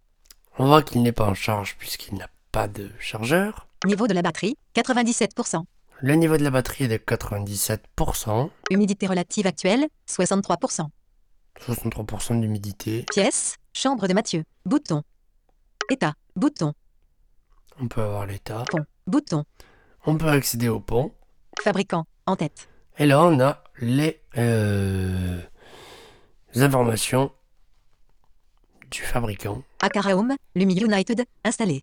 On 0.58 0.66
voit 0.66 0.82
qu'il 0.82 1.02
n'est 1.02 1.12
pas 1.12 1.26
en 1.26 1.34
charge 1.34 1.76
puisqu'il 1.78 2.16
n'a 2.16 2.28
pas 2.52 2.68
de 2.68 2.90
chargeur. 2.98 3.66
Niveau 3.86 4.06
de 4.06 4.14
la 4.14 4.22
batterie. 4.22 4.56
97%. 4.74 5.64
Le 6.00 6.14
niveau 6.14 6.36
de 6.36 6.42
la 6.42 6.50
batterie 6.50 6.84
est 6.84 6.88
de 6.88 6.96
97%. 6.96 8.50
Humidité 8.70 9.06
relative 9.06 9.46
actuelle. 9.46 9.86
63%. 10.08 10.88
63% 11.66 12.40
d'humidité. 12.40 13.04
Pièce. 13.10 13.56
Chambre 13.72 14.08
de 14.08 14.14
Mathieu. 14.14 14.44
Bouton. 14.66 15.02
État. 15.90 16.14
Bouton. 16.36 16.74
On 17.80 17.88
peut 17.88 18.02
avoir 18.02 18.26
l'état. 18.26 18.64
Pont. 18.68 18.84
Bouton. 19.06 19.44
On 20.06 20.16
peut 20.16 20.28
accéder 20.28 20.68
au 20.68 20.80
pont. 20.80 21.12
Fabricant. 21.62 22.04
En 22.26 22.36
tête. 22.36 22.68
Et 22.96 23.06
là, 23.06 23.24
on 23.24 23.40
a 23.40 23.62
les, 23.80 24.20
euh, 24.38 25.40
les 26.54 26.62
informations 26.62 27.32
du 28.90 29.00
fabricant. 29.00 29.62
Akara 29.82 30.16
Home. 30.16 30.34
Lumi 30.54 30.80
United. 30.80 31.24
Installé. 31.44 31.82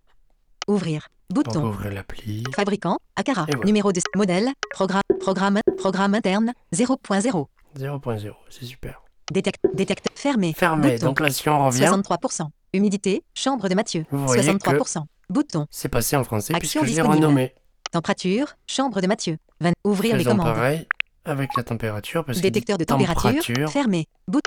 Ouvrir. 0.69 1.09
Bouton. 1.29 1.65
ouvrir 1.65 1.91
l'appli. 1.91 2.43
Fabricant. 2.55 2.97
Akara. 3.17 3.45
Voilà. 3.45 3.65
Numéro 3.65 3.91
de 3.91 3.99
modèle. 4.15 4.51
Programme. 4.69 5.01
Programme. 5.19 5.59
Programme 5.77 6.15
interne. 6.15 6.53
0.0. 6.73 7.47
0.0, 7.77 8.33
c'est 8.49 8.65
super. 8.65 9.01
Détecte, 9.31 9.61
détecte, 9.73 10.07
fermé. 10.15 10.53
Fermé. 10.53 10.93
Bouton. 10.93 11.05
Donc 11.07 11.19
là, 11.19 11.29
si 11.29 11.47
on 11.47 11.67
revient, 11.67 11.85
63%. 11.85 12.49
Humidité, 12.73 13.23
chambre 13.33 13.67
de 13.69 13.75
Mathieu. 13.75 14.05
Vous 14.11 14.25
voyez 14.25 14.43
63%. 14.43 15.03
Bouton. 15.29 15.67
c'est 15.71 15.87
passé 15.87 16.17
en 16.17 16.25
français 16.25 16.53
Action 16.53 16.81
puisque 16.81 16.95
je 16.97 17.01
l'ai 17.01 17.07
renommé. 17.07 17.53
Température, 17.91 18.55
chambre 18.67 18.99
de 18.99 19.07
Mathieu. 19.07 19.37
20. 19.61 19.71
Ouvrir 19.85 20.17
les 20.17 20.25
commandes. 20.25 20.53
pareil 20.53 20.87
avec 21.25 21.55
la 21.55 21.63
température 21.63 22.25
parce 22.25 22.37
que 22.39 22.43
Détecteur 22.43 22.77
de 22.77 22.83
température, 22.83 23.43
fermé. 23.69 24.07
Bout. 24.27 24.41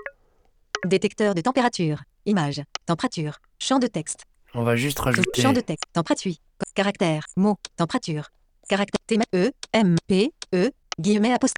Détecteur 0.84 1.34
de 1.34 1.40
température. 1.40 2.02
Image. 2.26 2.62
Température. 2.86 3.38
Champ 3.58 3.78
de 3.78 3.86
texte. 3.86 4.24
on 4.54 4.62
va 4.64 4.76
juste 4.76 4.98
rajouter 4.98 5.40
Champ 5.42 5.52
de 5.52 5.60
texte. 5.60 5.84
Température. 5.92 6.34
Caractère. 6.74 7.24
Mot. 7.36 7.56
Température. 7.76 8.30
Caractère. 8.68 9.00
T. 9.06 9.18
E. 9.34 9.50
M. 9.72 9.96
P. 10.06 10.32
E. 10.54 10.70
Guillemets 10.98 11.32
apost. 11.32 11.56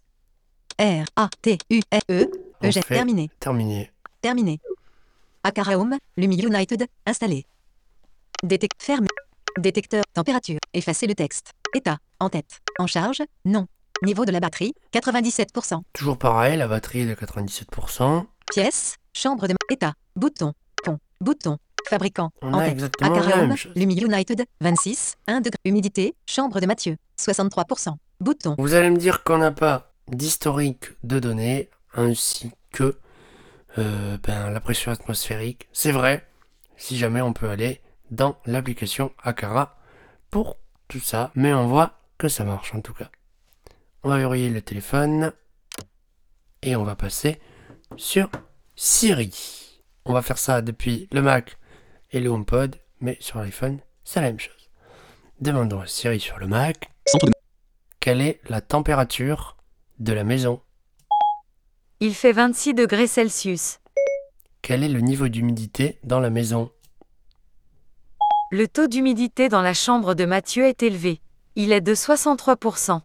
R. 0.79 1.05
A. 1.15 1.29
T. 1.41 1.57
U. 1.71 1.79
E. 1.93 1.99
E. 2.11 2.29
Eugène. 2.63 2.83
fait- 2.83 2.95
Terminé. 2.95 3.29
terminé. 3.39 3.91
Terminé. 4.21 4.59
Akara 5.43 5.77
Home, 5.77 5.97
Lumi 6.17 6.37
United, 6.41 6.87
installé. 7.05 7.45
Détect 8.43 8.81
fermé. 8.83 9.07
Détecteur. 9.57 10.03
Température. 10.13 10.59
Effacer 10.73 11.07
le 11.07 11.15
texte. 11.15 11.51
État. 11.73 11.97
En 12.19 12.29
tête. 12.29 12.59
En 12.79 12.87
charge. 12.87 13.21
Non. 13.45 13.67
Niveau 14.03 14.25
de 14.25 14.31
la 14.31 14.39
batterie. 14.39 14.73
97%. 14.93 15.81
Toujours 15.93 16.17
pareil, 16.17 16.57
la 16.57 16.67
batterie 16.67 17.01
est 17.01 17.05
de 17.05 17.15
97%. 17.15 18.25
Pièce. 18.51 18.97
Chambre 19.13 19.47
de... 19.47 19.55
État. 19.69 19.93
Bouton. 20.15 20.53
Pont. 20.83 20.99
Bouton. 21.19 21.57
Fabricant. 21.89 22.31
On 22.41 22.53
en 22.53 22.59
a 22.59 22.67
exactement. 22.67 23.55
Lumi 23.75 23.99
United. 23.99 24.45
26. 24.61 25.15
1 25.27 25.41
degré. 25.41 25.57
Humidité. 25.65 26.15
Chambre 26.27 26.59
de 26.59 26.65
Mathieu. 26.65 26.97
63%. 27.19 27.95
Bouton. 28.19 28.55
Vous 28.57 28.73
allez 28.73 28.89
me 28.89 28.97
dire 28.97 29.23
qu'on 29.23 29.37
n'a 29.37 29.51
pas 29.51 29.93
d'historique 30.07 30.85
de 31.03 31.19
données 31.19 31.69
ainsi 31.95 32.51
que 32.71 32.97
euh, 33.77 34.17
ben, 34.23 34.49
la 34.49 34.59
pression 34.59 34.91
atmosphérique. 34.91 35.67
C'est 35.71 35.91
vrai, 35.91 36.27
si 36.77 36.97
jamais 36.97 37.21
on 37.21 37.33
peut 37.33 37.49
aller 37.49 37.81
dans 38.11 38.37
l'application 38.45 39.11
Akara 39.23 39.77
pour 40.31 40.57
tout 40.87 40.99
ça, 40.99 41.31
mais 41.35 41.53
on 41.53 41.67
voit 41.67 41.99
que 42.17 42.27
ça 42.27 42.43
marche 42.43 42.73
en 42.73 42.81
tout 42.81 42.93
cas. 42.93 43.09
On 44.07 44.11
va 44.11 44.19
verrouiller 44.19 44.49
le 44.49 44.61
téléphone 44.61 45.33
et 46.61 46.77
on 46.77 46.85
va 46.85 46.95
passer 46.95 47.41
sur 47.97 48.29
Siri. 48.77 49.81
On 50.05 50.13
va 50.13 50.21
faire 50.21 50.37
ça 50.37 50.61
depuis 50.61 51.09
le 51.11 51.21
Mac 51.21 51.57
et 52.13 52.21
le 52.21 52.29
HomePod, 52.29 52.77
mais 53.01 53.17
sur 53.19 53.39
l'iPhone, 53.39 53.79
c'est 54.05 54.21
la 54.21 54.27
même 54.27 54.39
chose. 54.39 54.69
Demandons 55.41 55.81
à 55.81 55.87
Siri 55.87 56.21
sur 56.21 56.37
le 56.39 56.47
Mac 56.47 56.89
Centre 57.05 57.25
de 57.25 57.33
quelle 57.99 58.21
est 58.21 58.39
la 58.47 58.61
température 58.61 59.57
de 59.99 60.13
la 60.13 60.23
maison 60.23 60.61
Il 61.99 62.15
fait 62.15 62.31
26 62.31 62.75
degrés 62.75 63.07
Celsius. 63.07 63.79
Quel 64.61 64.85
est 64.85 64.87
le 64.87 65.01
niveau 65.01 65.27
d'humidité 65.27 65.99
dans 66.05 66.21
la 66.21 66.29
maison 66.29 66.71
Le 68.51 68.69
taux 68.69 68.87
d'humidité 68.87 69.49
dans 69.49 69.61
la 69.61 69.73
chambre 69.73 70.13
de 70.13 70.23
Mathieu 70.23 70.63
est 70.63 70.81
élevé. 70.81 71.19
Il 71.57 71.73
est 71.73 71.81
de 71.81 71.93
63%. 71.93 73.01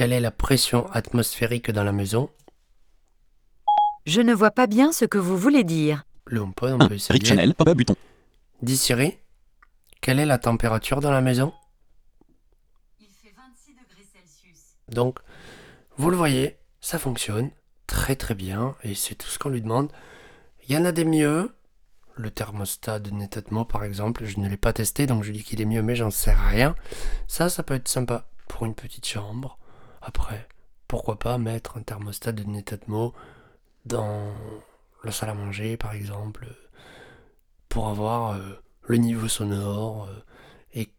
Quelle 0.00 0.14
est 0.14 0.20
la 0.20 0.30
pression 0.30 0.90
atmosphérique 0.92 1.70
dans 1.70 1.84
la 1.84 1.92
maison? 1.92 2.30
Je 4.06 4.22
ne 4.22 4.32
vois 4.32 4.50
pas 4.50 4.66
bien 4.66 4.92
ce 4.92 5.04
que 5.04 5.18
vous 5.18 5.36
voulez 5.36 5.62
dire. 5.62 6.04
Le 6.24 6.40
HomePod, 6.40 6.72
on 6.72 6.80
1. 6.80 6.88
peut 6.88 6.94
essayer. 6.94 7.12
Rick 7.12 7.26
Channel, 7.26 7.54
pop-up 7.54 7.76
bouton. 7.76 7.94
Dis 8.62 8.78
Siri, 8.78 9.18
quelle 10.00 10.18
est 10.18 10.24
la 10.24 10.38
température 10.38 11.00
dans 11.00 11.10
la 11.10 11.20
maison? 11.20 11.52
Il 12.98 13.08
fait 13.08 13.34
26 13.36 13.72
degrés 13.74 14.06
Celsius. 14.10 14.76
Donc, 14.88 15.18
vous 15.98 16.08
le 16.08 16.16
voyez, 16.16 16.56
ça 16.80 16.98
fonctionne 16.98 17.50
très 17.86 18.16
très 18.16 18.34
bien 18.34 18.76
et 18.82 18.94
c'est 18.94 19.16
tout 19.16 19.28
ce 19.28 19.38
qu'on 19.38 19.50
lui 19.50 19.60
demande. 19.60 19.92
Il 20.66 20.74
y 20.74 20.78
en 20.78 20.86
a 20.86 20.92
des 20.92 21.04
mieux. 21.04 21.54
Le 22.14 22.30
thermostat 22.30 23.00
de 23.00 23.10
Netatmo 23.10 23.66
par 23.66 23.84
exemple, 23.84 24.24
je 24.24 24.40
ne 24.40 24.48
l'ai 24.48 24.56
pas 24.56 24.72
testé 24.72 25.06
donc 25.06 25.24
je 25.24 25.32
dis 25.32 25.44
qu'il 25.44 25.60
est 25.60 25.66
mieux 25.66 25.82
mais 25.82 25.94
j'en 25.94 26.10
sais 26.10 26.32
rien. 26.32 26.74
Ça, 27.28 27.50
ça 27.50 27.62
peut 27.62 27.74
être 27.74 27.88
sympa 27.88 28.30
pour 28.48 28.64
une 28.64 28.74
petite 28.74 29.06
chambre. 29.06 29.58
Après, 30.00 30.48
pourquoi 30.88 31.18
pas 31.18 31.38
mettre 31.38 31.76
un 31.78 31.82
thermostat 31.82 32.32
de 32.32 32.44
Netatmo 32.44 33.14
dans 33.84 34.32
la 35.04 35.12
salle 35.12 35.30
à 35.30 35.34
manger 35.34 35.76
par 35.76 35.92
exemple 35.92 36.46
pour 37.68 37.88
avoir 37.88 38.32
euh, 38.32 38.60
le 38.82 38.96
niveau 38.96 39.28
sonore 39.28 40.08
euh, 40.08 40.24
et 40.74 40.92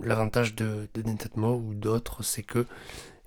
l'avantage 0.00 0.54
de, 0.54 0.88
de 0.94 1.02
Netatmo 1.02 1.56
ou 1.56 1.74
d'autres 1.74 2.22
c'est 2.22 2.42
que 2.42 2.66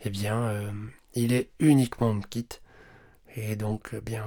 eh 0.04 0.10
bien, 0.10 0.41
euh, 0.41 0.71
il 1.13 1.34
est 1.34 1.52
uniquement 1.60 2.10
HomeKit 2.10 2.47
et 3.36 3.56
donc, 3.56 3.91
eh 3.93 4.02
bien, 4.02 4.26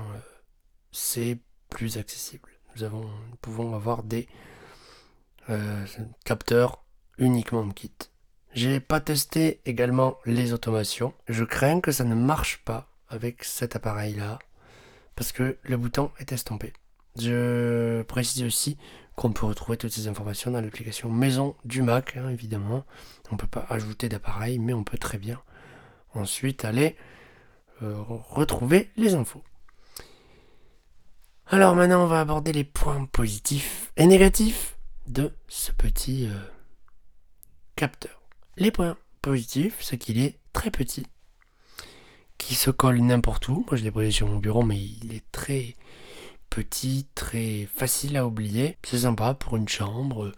c'est 0.92 1.38
plus 1.68 1.99
accessible. 1.99 2.49
Nous, 2.75 2.85
avons, 2.85 3.03
nous 3.03 3.37
pouvons 3.42 3.75
avoir 3.75 4.03
des 4.03 4.29
capteurs 6.25 6.85
uniquement 7.18 7.61
HomeKit. 7.61 7.92
J'ai 8.55 8.79
pas 8.79 9.01
testé 9.01 9.61
également 9.67 10.19
les 10.27 10.53
automations. 10.53 11.12
Je 11.27 11.43
crains 11.43 11.81
que 11.81 11.90
ça 11.90 12.05
ne 12.05 12.14
marche 12.14 12.62
pas 12.64 12.88
avec 13.09 13.43
cet 13.43 13.75
appareil-là 13.75 14.38
parce 15.17 15.33
que 15.33 15.59
le 15.64 15.77
bouton 15.77 16.12
est 16.21 16.31
estompé. 16.31 16.73
Je 17.19 18.03
précise 18.03 18.45
aussi 18.45 18.79
qu'on 19.17 19.33
peut 19.33 19.47
retrouver 19.47 19.77
toutes 19.77 19.90
ces 19.90 20.07
informations 20.07 20.53
dans 20.53 20.61
l'application 20.61 21.11
maison 21.11 21.57
du 21.64 21.83
Mac, 21.83 22.17
hein, 22.17 22.29
évidemment. 22.29 22.85
On 23.33 23.37
peut 23.37 23.49
pas 23.49 23.67
ajouter 23.71 24.09
d'appareil, 24.09 24.61
mais 24.61 24.73
on 24.73 24.85
peut 24.85 24.99
très 24.99 25.19
bien 25.19 25.43
ensuite 26.14 26.64
aller 26.64 26.97
euh, 27.83 28.01
retrouver 28.07 28.90
les 28.97 29.14
infos. 29.14 29.43
Alors 31.49 31.75
maintenant, 31.75 32.05
on 32.05 32.07
va 32.07 32.21
aborder 32.21 32.53
les 32.53 32.64
points 32.64 33.05
positifs 33.07 33.93
et 33.97 34.07
négatifs 34.07 34.79
de 35.09 35.33
ce 35.49 35.73
petit 35.73 36.29
euh, 36.29 36.38
capteur. 37.75 38.24
Les 38.57 38.71
points 38.71 38.97
positifs, 39.21 39.79
c'est 39.81 39.99
qu'il 39.99 40.19
est 40.19 40.38
très 40.53 40.71
petit, 40.71 41.07
qui 42.38 42.55
se 42.55 42.71
colle 42.71 43.01
n'importe 43.01 43.49
où. 43.49 43.64
Moi, 43.69 43.77
je 43.77 43.83
l'ai 43.83 43.90
posé 43.90 44.12
sur 44.12 44.29
mon 44.29 44.38
bureau, 44.38 44.62
mais 44.62 44.79
il 44.79 45.12
est 45.12 45.25
très 45.33 45.75
petit, 46.51 47.09
très 47.17 47.69
facile 47.75 48.17
à 48.17 48.27
oublier. 48.27 48.79
C'est 48.85 49.01
sympa 49.01 49.35
pour 49.35 49.57
une 49.57 49.69
chambre. 49.69 50.31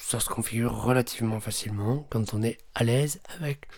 Ça 0.00 0.18
se 0.18 0.28
configure 0.28 0.82
relativement 0.82 1.38
facilement 1.38 2.06
quand 2.10 2.34
on 2.34 2.42
est 2.42 2.58
à 2.74 2.82
l'aise 2.82 3.20
avec 3.38 3.68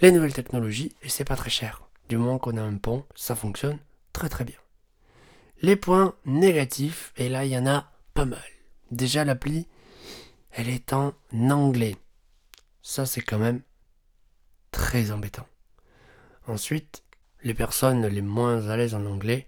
les 0.00 0.10
nouvelles 0.10 0.34
technologies 0.34 0.96
et 1.02 1.08
c'est 1.08 1.24
pas 1.24 1.36
très 1.36 1.50
cher. 1.50 1.82
Du 2.08 2.16
moment 2.16 2.38
qu'on 2.38 2.56
a 2.56 2.62
un 2.62 2.76
pont, 2.76 3.04
ça 3.14 3.36
fonctionne 3.36 3.78
très 4.12 4.28
très 4.28 4.44
bien. 4.44 4.58
Les 5.62 5.76
points 5.76 6.14
négatifs, 6.24 7.12
et 7.16 7.28
là 7.28 7.44
il 7.44 7.52
y 7.52 7.58
en 7.58 7.66
a 7.66 7.92
pas 8.14 8.24
mal. 8.24 8.42
Déjà 8.90 9.24
l'appli, 9.24 9.68
elle 10.50 10.68
est 10.68 10.92
en 10.92 11.14
anglais. 11.32 11.96
Ça 12.82 13.06
c'est 13.06 13.22
quand 13.22 13.38
même 13.38 13.62
très 14.70 15.10
embêtant. 15.10 15.46
Ensuite, 16.46 17.02
les 17.42 17.54
personnes 17.54 18.06
les 18.06 18.22
moins 18.22 18.68
à 18.68 18.76
l'aise 18.76 18.94
en 18.94 19.04
anglais 19.06 19.46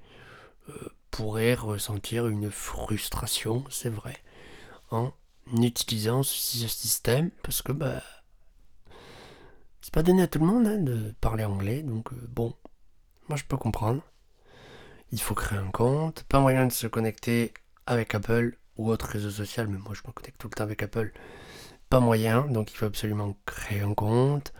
euh, 0.68 0.88
pourraient 1.10 1.54
ressentir 1.54 2.28
une 2.28 2.50
frustration, 2.50 3.64
c'est 3.70 3.90
vrai, 3.90 4.16
en 4.90 5.12
utilisant 5.52 6.22
ce 6.22 6.68
système 6.68 7.30
parce 7.42 7.62
que 7.62 7.72
bah 7.72 8.02
c'est 9.80 9.92
pas 9.92 10.02
donné 10.02 10.22
à 10.22 10.28
tout 10.28 10.38
le 10.38 10.46
monde 10.46 10.66
hein, 10.66 10.78
de 10.78 11.12
parler 11.20 11.44
anglais, 11.44 11.82
donc 11.82 12.12
euh, 12.12 12.28
bon, 12.28 12.54
moi 13.28 13.36
je 13.36 13.44
peux 13.44 13.56
comprendre. 13.56 14.02
Il 15.10 15.20
faut 15.20 15.34
créer 15.34 15.58
un 15.58 15.70
compte, 15.70 16.22
pas 16.24 16.40
moyen 16.40 16.66
de 16.66 16.72
se 16.72 16.86
connecter 16.86 17.52
avec 17.86 18.14
Apple 18.14 18.56
ou 18.76 18.90
autre 18.90 19.06
réseau 19.06 19.30
social, 19.30 19.66
mais 19.68 19.78
moi 19.78 19.92
je 19.94 20.02
me 20.06 20.12
connecte 20.12 20.40
tout 20.40 20.48
le 20.48 20.54
temps 20.54 20.64
avec 20.64 20.82
Apple. 20.82 21.12
Pas 21.92 22.00
moyen, 22.00 22.46
donc 22.46 22.72
il 22.72 22.76
faut 22.78 22.86
absolument 22.86 23.36
créer 23.44 23.82
un 23.82 23.92
compte. 23.92 24.54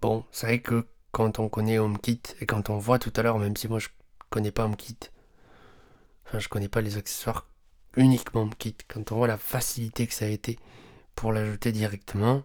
Bon, 0.00 0.24
c'est 0.30 0.46
vrai 0.46 0.60
que 0.60 0.86
quand 1.10 1.40
on 1.40 1.48
connaît 1.48 1.78
HomeKit 1.78 2.22
et 2.40 2.46
quand 2.46 2.70
on 2.70 2.78
voit 2.78 3.00
tout 3.00 3.12
à 3.16 3.22
l'heure, 3.22 3.40
même 3.40 3.56
si 3.56 3.66
moi 3.66 3.80
je 3.80 3.88
connais 4.30 4.52
pas 4.52 4.66
HomeKit, 4.66 5.10
enfin 6.24 6.38
je 6.38 6.48
connais 6.48 6.68
pas 6.68 6.80
les 6.80 6.96
accessoires 6.96 7.48
uniquement 7.96 8.42
HomeKit, 8.42 8.76
quand 8.86 9.10
on 9.10 9.16
voit 9.16 9.26
la 9.26 9.36
facilité 9.36 10.06
que 10.06 10.14
ça 10.14 10.26
a 10.26 10.28
été 10.28 10.60
pour 11.16 11.32
l'ajouter 11.32 11.72
directement, 11.72 12.44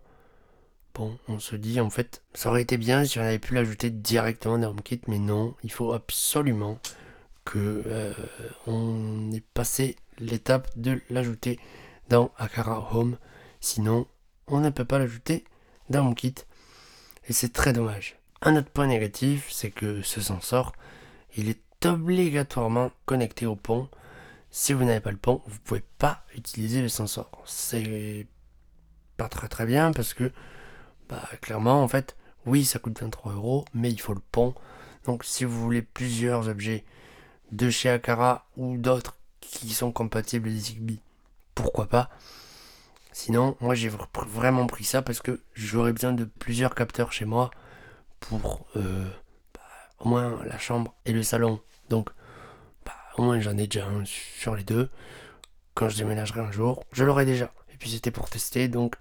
Bon, 0.96 1.20
on 1.28 1.38
se 1.38 1.56
dit 1.56 1.80
en 1.80 1.92
fait, 1.92 2.24
ça 2.34 2.50
aurait 2.50 2.64
été 2.64 2.78
bien 2.78 3.06
si 3.06 3.20
on 3.20 3.22
avait 3.22 3.38
pu 3.38 3.54
l'ajouter 3.54 3.92
directement 3.92 4.58
dans 4.58 4.72
HomeKit, 4.72 5.02
mais 5.08 5.20
non, 5.20 5.54
il 5.64 5.72
faut 5.72 5.94
absolument 5.94 6.80
que 7.46 7.84
euh, 7.86 8.14
on 8.66 9.32
ait 9.34 9.44
passé 9.54 9.98
l'étape 10.18 10.68
de 10.76 11.00
l'ajouter 11.12 11.60
dans 12.14 12.32
Akara 12.38 12.90
Home, 12.94 13.18
sinon 13.60 14.06
on 14.46 14.60
ne 14.60 14.70
peut 14.70 14.86
pas 14.86 15.00
l'ajouter 15.00 15.46
dans 15.90 16.06
HomeKit, 16.06 16.36
et 17.28 17.34
c'est 17.34 17.52
très 17.52 17.74
dommage. 17.74 18.20
Un 18.44 18.56
autre 18.56 18.70
point 18.70 18.86
négatif, 18.86 19.52
c'est 19.52 19.72
que 19.72 20.04
ce 20.04 20.22
sensor, 20.22 20.74
il 21.36 21.50
est 21.50 21.64
obligatoirement 21.88 22.92
connecté 23.08 23.48
au 23.48 23.56
pont. 23.56 23.90
Si 24.52 24.74
vous 24.74 24.84
n'avez 24.84 25.00
pas 25.00 25.10
le 25.10 25.18
pont, 25.18 25.42
vous 25.48 25.58
pouvez 25.64 25.84
pas 25.98 26.24
utiliser 26.36 26.84
le 26.84 26.88
sensor. 26.88 27.32
C'est 27.48 28.28
pas 29.18 29.28
très 29.28 29.48
très 29.48 29.66
bien 29.66 29.92
parce 29.92 30.14
que 30.14 30.32
bah, 31.10 31.28
clairement, 31.42 31.82
en 31.82 31.88
fait, 31.88 32.16
oui, 32.46 32.64
ça 32.64 32.78
coûte 32.78 33.02
23 33.02 33.34
euros, 33.34 33.66
mais 33.74 33.90
il 33.90 34.00
faut 34.00 34.14
le 34.14 34.22
pont. 34.32 34.54
Donc, 35.06 35.24
si 35.24 35.46
vous 35.46 35.60
voulez 35.60 35.82
plusieurs 35.82 36.48
objets 36.48 36.86
de 37.52 37.72
chez 37.72 37.90
Akara 37.90 38.46
ou 38.56 38.78
d'autres 38.78 39.18
qui 39.42 39.70
sont 39.70 39.92
compatibles 39.92 40.52
Zigbee, 40.52 41.02
pourquoi 41.56 41.88
pas 41.88 42.10
Sinon, 43.12 43.56
moi, 43.62 43.76
j'ai 43.76 43.90
vr- 43.90 44.08
vraiment 44.28 44.66
pris 44.68 44.84
ça 44.84 45.02
parce 45.02 45.20
que 45.22 45.42
j'aurais 45.54 45.94
besoin 45.94 46.14
de 46.14 46.26
plusieurs 46.26 46.74
capteurs 46.76 47.12
chez 47.12 47.26
moi 47.26 47.52
pour 48.20 48.66
euh, 48.76 49.06
bah, 49.54 49.62
au 50.00 50.10
moins 50.10 50.40
la 50.46 50.58
chambre 50.58 50.96
et 51.06 51.14
le 51.14 51.22
salon. 51.24 51.62
Donc, 51.90 52.10
bah, 52.86 52.94
au 53.18 53.24
moins, 53.24 53.40
j'en 53.40 53.58
ai 53.58 53.68
déjà 53.68 53.88
un 53.88 54.04
sur 54.06 54.56
les 54.56 54.64
deux. 54.64 54.90
Quand 55.76 55.90
je 55.90 55.98
déménagerai 55.98 56.42
un 56.42 56.52
jour, 56.52 56.84
je 56.92 57.04
l'aurai 57.04 57.26
déjà. 57.26 57.52
Et 57.72 57.78
puis, 57.78 57.92
c'était 57.92 58.12
pour 58.12 58.30
tester, 58.30 58.68
donc 58.68 58.96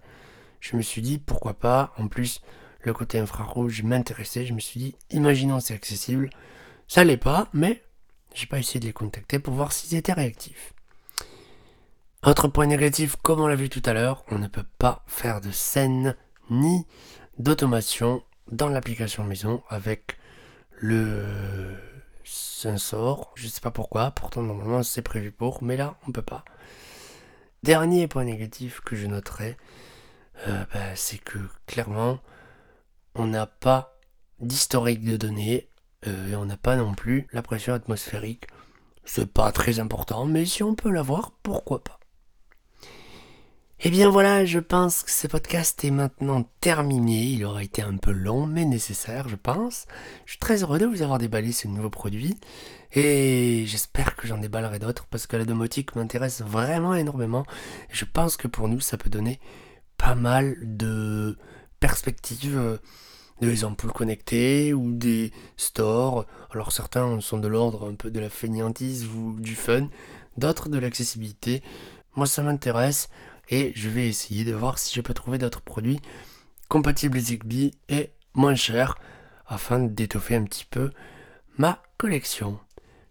je 0.61 0.77
me 0.77 0.83
suis 0.83 1.03
dit 1.03 1.19
pourquoi 1.19 1.55
pas. 1.55 1.93
En 1.99 2.09
plus, 2.09 2.41
le 2.83 2.93
côté 2.93 3.19
infrarouge 3.19 3.83
m'intéressait. 3.83 4.45
Je 4.47 4.53
me 4.53 4.61
suis 4.61 4.81
dit, 4.81 4.97
imaginons 5.11 5.61
c'est 5.61 5.75
accessible. 5.75 6.31
Ça 6.88 7.05
l'est 7.05 7.17
pas, 7.17 7.49
mais 7.55 7.83
j'ai 8.35 8.47
pas 8.47 8.59
essayé 8.59 8.81
de 8.81 8.87
les 8.87 8.93
contacter 8.93 9.38
pour 9.38 9.55
voir 9.55 9.73
s'ils 9.73 9.97
étaient 9.97 10.12
réactifs. 10.12 10.71
Autre 12.24 12.46
point 12.46 12.66
négatif, 12.66 13.16
comme 13.16 13.40
on 13.40 13.48
l'a 13.48 13.56
vu 13.56 13.68
tout 13.68 13.82
à 13.85 13.92
l'heure, 13.92 14.24
on 14.30 14.38
ne 14.38 14.46
peut 14.46 14.64
pas 14.78 15.02
faire 15.08 15.40
de 15.40 15.50
scène 15.50 16.14
ni 16.50 16.87
d'automation 17.38 18.22
dans 18.52 18.68
l'application 18.68 19.24
maison 19.24 19.61
avec 19.68 20.18
le 20.76 21.74
sensor. 22.22 23.32
Je 23.35 23.48
sais 23.48 23.61
pas 23.61 23.72
pourquoi, 23.72 24.12
pourtant 24.12 24.42
normalement 24.42 24.85
c'est 24.85 25.02
prévu 25.02 25.32
pour, 25.32 25.64
mais 25.64 25.76
là 25.76 25.96
on 26.06 26.12
peut 26.12 26.22
pas. 26.22 26.44
Dernier 27.64 28.06
point 28.06 28.22
négatif 28.22 28.80
que 28.82 28.94
je 28.94 29.08
noterai, 29.08 29.56
euh, 30.46 30.64
bah, 30.72 30.94
c'est 30.94 31.18
que 31.18 31.38
clairement 31.66 32.20
on 33.16 33.26
n'a 33.26 33.46
pas 33.46 33.98
d'historique 34.38 35.04
de 35.04 35.16
données 35.16 35.68
euh, 36.06 36.30
et 36.30 36.37
on 36.37 36.44
n'a 36.44 36.56
pas 36.56 36.76
non 36.76 36.94
plus 36.94 37.26
la 37.32 37.42
pression 37.42 37.74
atmosphérique. 37.74 38.46
C'est 39.04 39.26
pas 39.26 39.50
très 39.50 39.80
important, 39.80 40.24
mais 40.24 40.44
si 40.44 40.62
on 40.62 40.76
peut 40.76 40.92
l'avoir, 40.92 41.32
pourquoi 41.42 41.82
pas. 41.82 41.98
Eh 43.85 43.90
bien 43.90 44.09
voilà, 44.09 44.45
je 44.45 44.61
pense 44.61 45.03
que 45.03 45.11
ce 45.11 45.27
podcast 45.27 45.85
est 45.85 45.90
maintenant 45.90 46.49
terminé. 46.61 47.25
Il 47.25 47.45
aura 47.45 47.64
été 47.64 47.83
un 47.83 47.97
peu 47.97 48.12
long, 48.12 48.47
mais 48.47 48.64
nécessaire, 48.64 49.29
je 49.29 49.35
pense. 49.35 49.87
Je 50.25 50.33
suis 50.33 50.38
très 50.38 50.62
heureux 50.62 50.79
de 50.79 50.87
vous 50.87 51.03
avoir 51.03 51.18
déballé 51.18 51.51
ce 51.51 51.66
nouveau 51.66 51.90
produit. 51.90 52.38
Et 52.92 53.64
j'espère 53.66 54.14
que 54.14 54.29
j'en 54.29 54.38
déballerai 54.38 54.79
d'autres, 54.79 55.07
parce 55.07 55.27
que 55.27 55.37
la 55.37 55.45
domotique 55.45 55.97
m'intéresse 55.97 56.42
vraiment 56.42 56.95
énormément. 56.95 57.45
Je 57.90 58.05
pense 58.05 58.37
que 58.37 58.47
pour 58.47 58.68
nous, 58.68 58.79
ça 58.79 58.97
peut 58.97 59.11
donner 59.11 59.40
pas 59.97 60.14
mal 60.14 60.57
de 60.62 61.37
perspectives 61.81 62.57
euh, 62.57 62.79
des 63.40 63.64
ampoules 63.64 63.90
connectées 63.90 64.73
ou 64.75 64.92
des 64.92 65.33
stores. 65.57 66.27
Alors 66.53 66.71
certains 66.71 67.21
sont 67.21 67.38
de 67.38 67.49
l'ordre 67.49 67.90
un 67.90 67.97
peu 67.97 68.12
de 68.12 68.21
la 68.21 68.31
fainéantise 68.31 69.09
ou 69.09 69.40
du 69.40 69.57
fun, 69.57 69.88
d'autres 70.37 70.68
de 70.68 70.79
l'accessibilité. 70.79 71.64
Moi 72.14 72.27
ça 72.27 72.45
m'intéresse 72.45 73.09
et 73.48 73.72
je 73.74 73.88
vais 73.88 74.09
essayer 74.09 74.44
de 74.44 74.52
voir 74.52 74.78
si 74.78 74.94
je 74.94 75.00
peux 75.00 75.14
trouver 75.14 75.38
d'autres 75.38 75.61
produits 75.61 76.00
compatibles 76.68 77.18
Zigbee 77.18 77.72
et 77.88 78.11
moins 78.35 78.55
chers 78.55 78.96
afin 79.46 79.78
d'étoffer 79.78 80.37
un 80.37 80.44
petit 80.44 80.64
peu 80.64 80.90
ma 81.59 81.83
collection. 81.98 82.59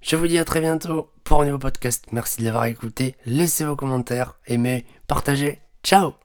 Je 0.01 0.15
vous 0.15 0.27
dis 0.27 0.39
à 0.39 0.45
très 0.45 0.61
bientôt 0.61 1.11
pour 1.23 1.41
un 1.41 1.45
nouveau 1.45 1.59
podcast. 1.59 2.05
Merci 2.11 2.39
de 2.39 2.45
l'avoir 2.45 2.65
écouté. 2.65 3.15
Laissez 3.25 3.63
vos 3.63 3.75
commentaires, 3.75 4.39
aimez, 4.47 4.85
partagez. 5.07 5.59
Ciao 5.83 6.20